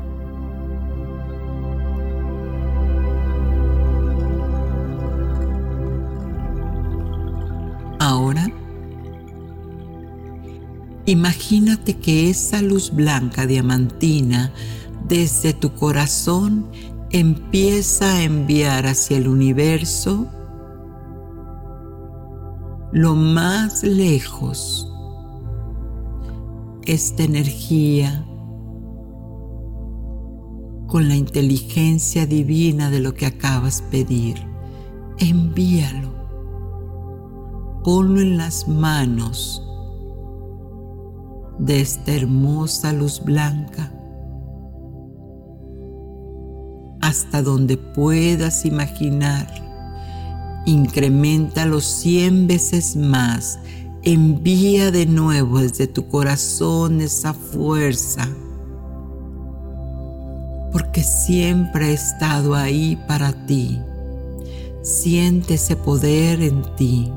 Ahora, 7.99 8.51
imagínate 11.05 11.97
que 11.97 12.29
esa 12.29 12.61
luz 12.61 12.91
blanca 12.91 13.45
diamantina 13.45 14.51
desde 15.07 15.53
tu 15.53 15.73
corazón 15.73 16.67
empieza 17.11 18.13
a 18.13 18.23
enviar 18.23 18.87
hacia 18.87 19.17
el 19.17 19.27
universo 19.27 20.27
lo 22.91 23.15
más 23.15 23.83
lejos 23.83 24.89
esta 26.85 27.23
energía 27.23 28.25
con 30.87 31.07
la 31.07 31.15
inteligencia 31.15 32.27
divina 32.27 32.91
de 32.91 32.99
lo 32.99 33.15
que 33.15 33.25
acabas 33.25 33.81
pedir. 33.81 34.35
Envíalo. 35.17 36.13
Ponlo 37.83 38.21
en 38.21 38.37
las 38.37 38.67
manos 38.67 39.63
de 41.65 41.81
esta 41.81 42.13
hermosa 42.13 42.91
luz 42.91 43.21
blanca 43.23 43.91
hasta 47.03 47.41
donde 47.41 47.77
puedas 47.77 48.65
imaginar. 48.65 49.47
Incrementalo 50.65 51.81
cien 51.81 52.47
veces 52.47 52.95
más. 52.95 53.59
Envía 54.03 54.89
de 54.89 55.05
nuevo 55.05 55.59
desde 55.59 55.87
tu 55.87 56.07
corazón 56.07 57.01
esa 57.01 57.33
fuerza. 57.33 58.27
Porque 60.71 61.03
siempre 61.03 61.87
ha 61.87 61.91
estado 61.91 62.55
ahí 62.55 62.97
para 63.07 63.45
ti. 63.45 63.81
Siente 64.81 65.55
ese 65.55 65.75
poder 65.75 66.41
en 66.41 66.63
ti. 66.77 67.11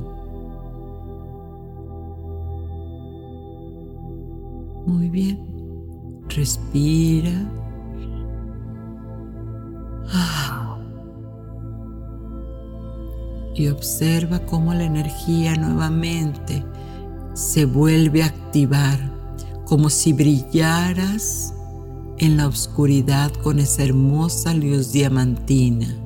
Muy 4.87 5.11
bien. 5.11 5.39
Respira. 6.29 7.53
Y 13.55 13.69
observa 13.69 14.41
cómo 14.41 14.75
la 14.75 14.85
energía 14.85 15.57
nuevamente 15.57 16.63
se 17.33 17.65
vuelve 17.65 18.23
a 18.23 18.27
activar, 18.27 18.99
como 19.65 19.89
si 19.89 20.13
brillaras 20.13 21.55
en 22.19 22.37
la 22.37 22.49
oscuridad 22.49 23.33
con 23.43 23.59
esa 23.59 23.83
hermosa 23.83 24.53
luz 24.53 24.93
diamantina. 24.93 26.06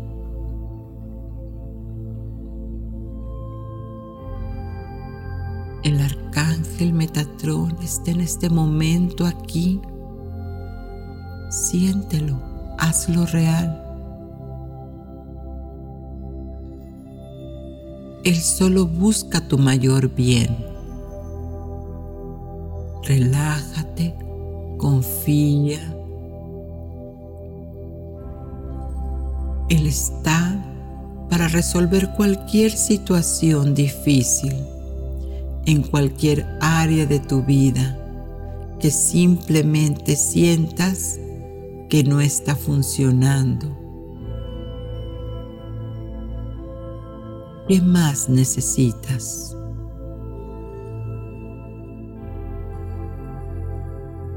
En 7.99 8.21
este 8.21 8.49
momento 8.49 9.27
aquí. 9.27 9.81
Siéntelo, 11.49 12.41
hazlo 12.79 13.27
real. 13.27 13.85
Él 18.25 18.37
solo 18.37 18.87
busca 18.87 19.41
tu 19.41 19.59
mayor 19.59 20.09
bien. 20.15 20.57
Relájate, 23.03 24.15
confía. 24.79 25.81
Él 29.69 29.87
está 29.87 30.65
para 31.29 31.49
resolver 31.49 32.13
cualquier 32.17 32.71
situación 32.71 33.75
difícil 33.75 34.55
en 35.67 35.83
cualquier 35.83 36.47
área 36.61 37.07
de 37.07 37.19
tu 37.21 37.43
vida 37.43 37.97
que 38.81 38.91
simplemente 38.91 40.17
sientas 40.17 41.19
que 41.89 42.03
no 42.05 42.21
está 42.21 42.57
funcionando 42.57 43.81
¿Qué 47.71 47.81
más 47.81 48.29
necesitas? 48.29 49.57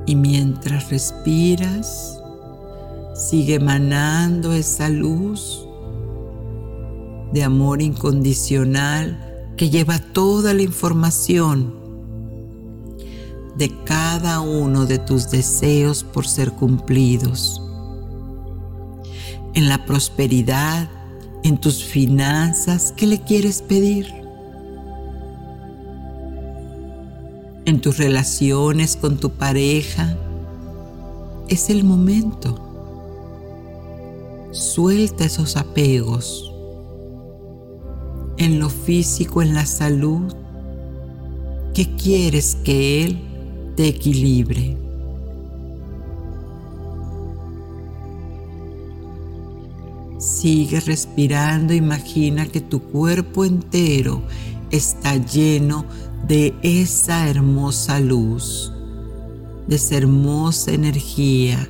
Y 0.06 0.16
mientras 0.16 0.92
respiras, 0.92 2.22
sigue 3.16 3.56
emanando 3.56 4.54
esa 4.54 4.88
luz 4.88 5.68
de 7.32 7.44
amor 7.44 7.82
incondicional 7.82 9.33
que 9.58 9.70
lleva 9.70 10.00
toda 10.00 10.54
la 10.54 10.62
información 10.62 11.74
de 13.58 13.70
cada 13.84 14.42
uno 14.42 14.86
de 14.86 14.98
tus 14.98 15.30
deseos 15.30 16.04
por 16.04 16.28
ser 16.28 16.52
cumplidos. 16.52 17.62
En 19.54 19.70
la 19.70 19.86
prosperidad 19.86 20.90
en 21.44 21.58
tus 21.58 21.84
finanzas, 21.84 22.94
¿qué 22.96 23.06
le 23.06 23.22
quieres 23.22 23.62
pedir? 23.62 24.08
En 27.66 27.82
tus 27.82 27.98
relaciones 27.98 28.96
con 28.96 29.18
tu 29.18 29.30
pareja, 29.30 30.18
es 31.50 31.70
el 31.70 31.84
momento. 31.84 32.60
Suelta 34.52 35.26
esos 35.26 35.58
apegos. 35.58 36.53
En 38.44 38.60
lo 38.60 38.70
físico, 38.70 39.42
en 39.42 39.54
la 39.54 39.66
salud, 39.66 40.34
¿qué 41.74 41.96
quieres 41.96 42.58
que 42.62 43.06
Él 43.06 43.18
te 43.78 43.88
equilibre? 43.88 44.76
Sigue 50.18 50.82
respirando, 50.82 51.74
imagina 51.74 52.46
que 52.46 52.60
tu 52.60 52.82
cuerpo 52.82 53.46
entero 53.46 54.24
está 54.72 55.16
lleno 55.16 55.86
de 56.28 56.54
esa 56.64 57.30
hermosa 57.30 58.02
luz, 58.02 58.74
de 59.68 59.78
esa 59.78 59.96
hermosa 59.96 60.74
energía. 60.74 61.70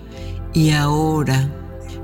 Y 0.56 0.72
ahora 0.72 1.52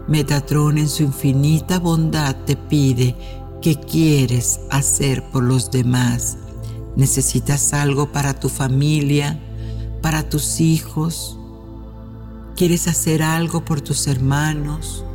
Metatron 0.09 0.80
en 0.80 0.89
su 0.89 1.03
infinita 1.03 1.78
bondad 1.78 2.36
te 2.47 2.55
pide 2.55 3.15
qué 3.62 3.76
quieres 3.76 4.60
hacer 4.70 5.24
por 5.32 5.43
los 5.43 5.72
demás. 5.72 6.38
¿Necesitas 6.95 7.74
algo 7.74 8.12
para 8.12 8.34
tu 8.34 8.49
familia, 8.49 9.39
para 10.01 10.28
tus 10.30 10.60
hijos? 10.60 11.38
¿Quieres 12.55 12.88
hacer 12.88 13.24
algo 13.24 13.64
por 13.64 13.82
tus 13.82 14.07
hermanos? 14.07 15.05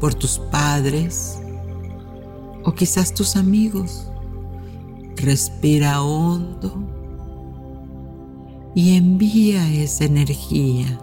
por 0.00 0.14
tus 0.14 0.38
padres 0.38 1.38
o 2.64 2.72
quizás 2.74 3.14
tus 3.14 3.36
amigos. 3.36 4.06
Respira 5.16 6.02
hondo 6.02 6.72
y 8.74 8.96
envía 8.96 9.68
esa 9.72 10.04
energía, 10.04 11.00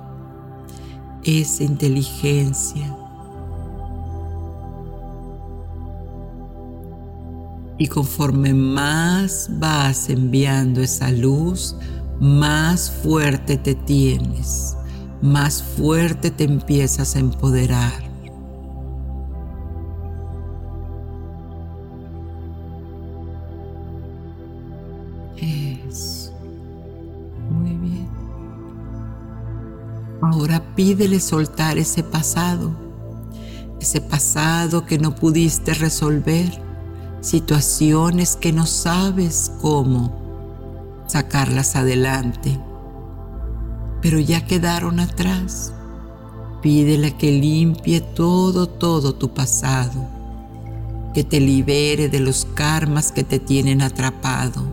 esa 1.23 1.63
inteligencia. 1.63 2.97
Y 7.77 7.87
conforme 7.87 8.53
más 8.53 9.49
vas 9.59 10.09
enviando 10.09 10.81
esa 10.81 11.11
luz, 11.11 11.75
más 12.19 12.89
fuerte 12.89 13.57
te 13.57 13.75
tienes, 13.75 14.77
más 15.21 15.61
fuerte 15.61 16.31
te 16.31 16.45
empiezas 16.45 17.15
a 17.15 17.19
empoderar. 17.19 18.05
Ahora 30.21 30.75
pídele 30.75 31.19
soltar 31.19 31.77
ese 31.77 32.01
pasado, 32.01 32.75
ese 33.79 34.01
pasado 34.01 34.85
que 34.85 34.97
no 34.97 35.13
pudiste 35.13 35.73
resolver, 35.75 36.61
situaciones 37.25 38.35
que 38.35 38.53
no 38.53 38.67
sabes 38.67 39.51
cómo 39.59 40.13
sacarlas 41.07 41.75
adelante, 41.75 42.59
pero 43.99 44.19
ya 44.19 44.45
quedaron 44.45 44.99
atrás. 44.99 45.73
Pídele 46.61 47.17
que 47.17 47.31
limpie 47.31 48.01
todo, 48.01 48.67
todo 48.67 49.15
tu 49.15 49.33
pasado, 49.33 50.07
que 51.15 51.23
te 51.23 51.39
libere 51.39 52.09
de 52.09 52.19
los 52.19 52.45
karmas 52.45 53.11
que 53.11 53.23
te 53.23 53.39
tienen 53.39 53.81
atrapado. 53.81 54.63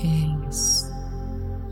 Es 0.00 0.88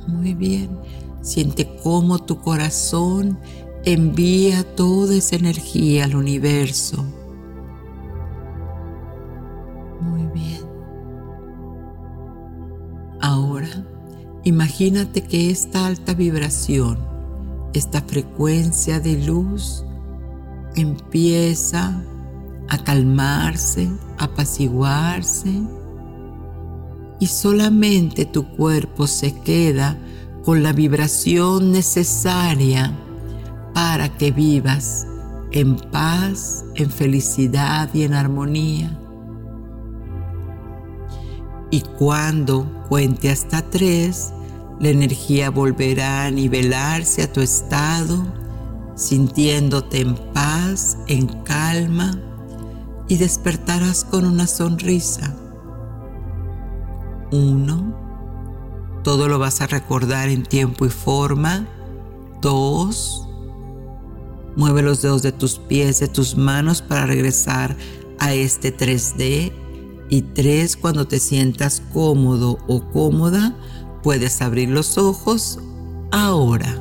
muy 0.08 0.34
bien. 0.34 0.80
Siente 1.22 1.76
cómo 1.82 2.18
tu 2.18 2.40
corazón 2.40 3.38
envía 3.84 4.64
toda 4.74 5.14
esa 5.14 5.36
energía 5.36 6.04
al 6.04 6.16
universo. 6.16 7.04
Imagínate 14.44 15.22
que 15.22 15.50
esta 15.50 15.86
alta 15.86 16.14
vibración, 16.14 16.98
esta 17.72 18.02
frecuencia 18.02 19.00
de 19.00 19.24
luz, 19.24 19.84
empieza 20.76 22.00
a 22.68 22.78
calmarse, 22.78 23.90
a 24.18 24.24
apaciguarse 24.24 25.52
y 27.20 27.26
solamente 27.26 28.24
tu 28.24 28.48
cuerpo 28.56 29.06
se 29.06 29.34
queda 29.40 29.98
con 30.44 30.62
la 30.62 30.72
vibración 30.72 31.72
necesaria 31.72 32.92
para 33.72 34.16
que 34.16 34.30
vivas 34.30 35.06
en 35.52 35.76
paz, 35.76 36.64
en 36.74 36.90
felicidad 36.90 37.88
y 37.94 38.02
en 38.02 38.14
armonía. 38.14 38.98
Y 41.74 41.80
cuando 41.80 42.86
cuente 42.88 43.32
hasta 43.32 43.68
tres, 43.68 44.32
la 44.78 44.90
energía 44.90 45.50
volverá 45.50 46.26
a 46.26 46.30
nivelarse 46.30 47.24
a 47.24 47.32
tu 47.32 47.40
estado, 47.40 48.24
sintiéndote 48.94 50.02
en 50.02 50.14
paz, 50.32 50.98
en 51.08 51.26
calma, 51.42 52.16
y 53.08 53.16
despertarás 53.16 54.04
con 54.04 54.24
una 54.24 54.46
sonrisa. 54.46 55.34
Uno, 57.32 59.00
todo 59.02 59.26
lo 59.26 59.40
vas 59.40 59.60
a 59.60 59.66
recordar 59.66 60.28
en 60.28 60.44
tiempo 60.44 60.86
y 60.86 60.90
forma. 60.90 61.66
Dos, 62.40 63.26
mueve 64.54 64.82
los 64.82 65.02
dedos 65.02 65.22
de 65.22 65.32
tus 65.32 65.58
pies, 65.58 65.98
de 65.98 66.06
tus 66.06 66.36
manos 66.36 66.82
para 66.82 67.06
regresar 67.06 67.76
a 68.20 68.32
este 68.32 68.72
3D. 68.72 69.63
Y 70.08 70.22
tres, 70.22 70.76
cuando 70.76 71.06
te 71.06 71.18
sientas 71.18 71.82
cómodo 71.92 72.58
o 72.68 72.82
cómoda, 72.90 73.54
puedes 74.02 74.42
abrir 74.42 74.68
los 74.68 74.98
ojos 74.98 75.58
ahora. 76.10 76.80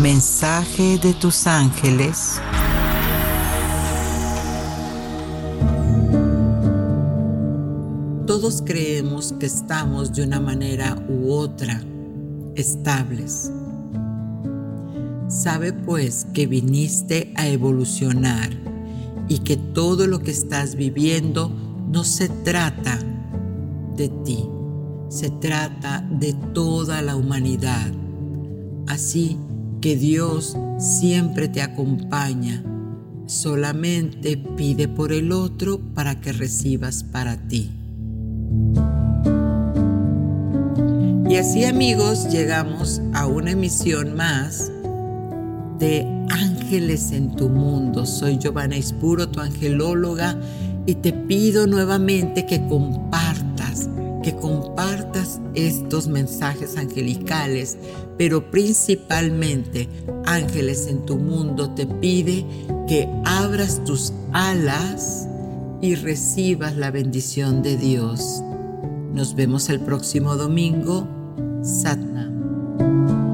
Mensaje 0.00 0.98
de 0.98 1.14
tus 1.14 1.46
ángeles. 1.46 2.40
Todos 8.46 8.62
creemos 8.64 9.34
que 9.40 9.46
estamos 9.46 10.12
de 10.12 10.22
una 10.22 10.38
manera 10.38 11.04
u 11.08 11.32
otra 11.32 11.82
estables. 12.54 13.50
Sabe 15.26 15.72
pues 15.72 16.28
que 16.32 16.46
viniste 16.46 17.32
a 17.34 17.48
evolucionar 17.48 18.50
y 19.28 19.40
que 19.40 19.56
todo 19.56 20.06
lo 20.06 20.20
que 20.20 20.30
estás 20.30 20.76
viviendo 20.76 21.50
no 21.90 22.04
se 22.04 22.28
trata 22.28 23.00
de 23.96 24.10
ti, 24.24 24.46
se 25.08 25.28
trata 25.30 26.08
de 26.08 26.32
toda 26.54 27.02
la 27.02 27.16
humanidad. 27.16 27.90
Así 28.86 29.38
que 29.80 29.96
Dios 29.96 30.56
siempre 30.78 31.48
te 31.48 31.62
acompaña. 31.62 32.62
Solamente 33.26 34.36
pide 34.36 34.86
por 34.86 35.12
el 35.12 35.32
otro 35.32 35.80
para 35.80 36.20
que 36.20 36.32
recibas 36.32 37.02
para 37.02 37.48
ti. 37.48 37.72
Y 41.28 41.36
así 41.36 41.64
amigos 41.64 42.28
llegamos 42.30 43.00
a 43.12 43.26
una 43.26 43.50
emisión 43.50 44.14
más 44.14 44.70
de 45.78 46.06
Ángeles 46.30 47.12
en 47.12 47.34
tu 47.36 47.48
mundo. 47.48 48.06
Soy 48.06 48.38
Giovanna 48.38 48.76
Ispuro, 48.76 49.28
tu 49.28 49.40
angelóloga, 49.40 50.38
y 50.86 50.94
te 50.94 51.12
pido 51.12 51.66
nuevamente 51.66 52.46
que 52.46 52.66
compartas 52.66 53.88
que 54.26 54.34
compartas 54.34 55.40
estos 55.54 56.08
mensajes 56.08 56.76
angelicales, 56.76 57.78
pero 58.18 58.50
principalmente 58.50 59.88
Ángeles 60.24 60.88
en 60.88 61.06
tu 61.06 61.16
mundo 61.16 61.70
te 61.70 61.86
pide 61.86 62.44
que 62.88 63.08
abras 63.24 63.84
tus 63.84 64.12
alas 64.32 65.25
y 65.80 65.94
recibas 65.94 66.76
la 66.76 66.90
bendición 66.90 67.62
de 67.62 67.76
Dios. 67.76 68.42
Nos 69.12 69.34
vemos 69.34 69.68
el 69.68 69.80
próximo 69.80 70.36
domingo. 70.36 71.08
Satnam. 71.62 73.25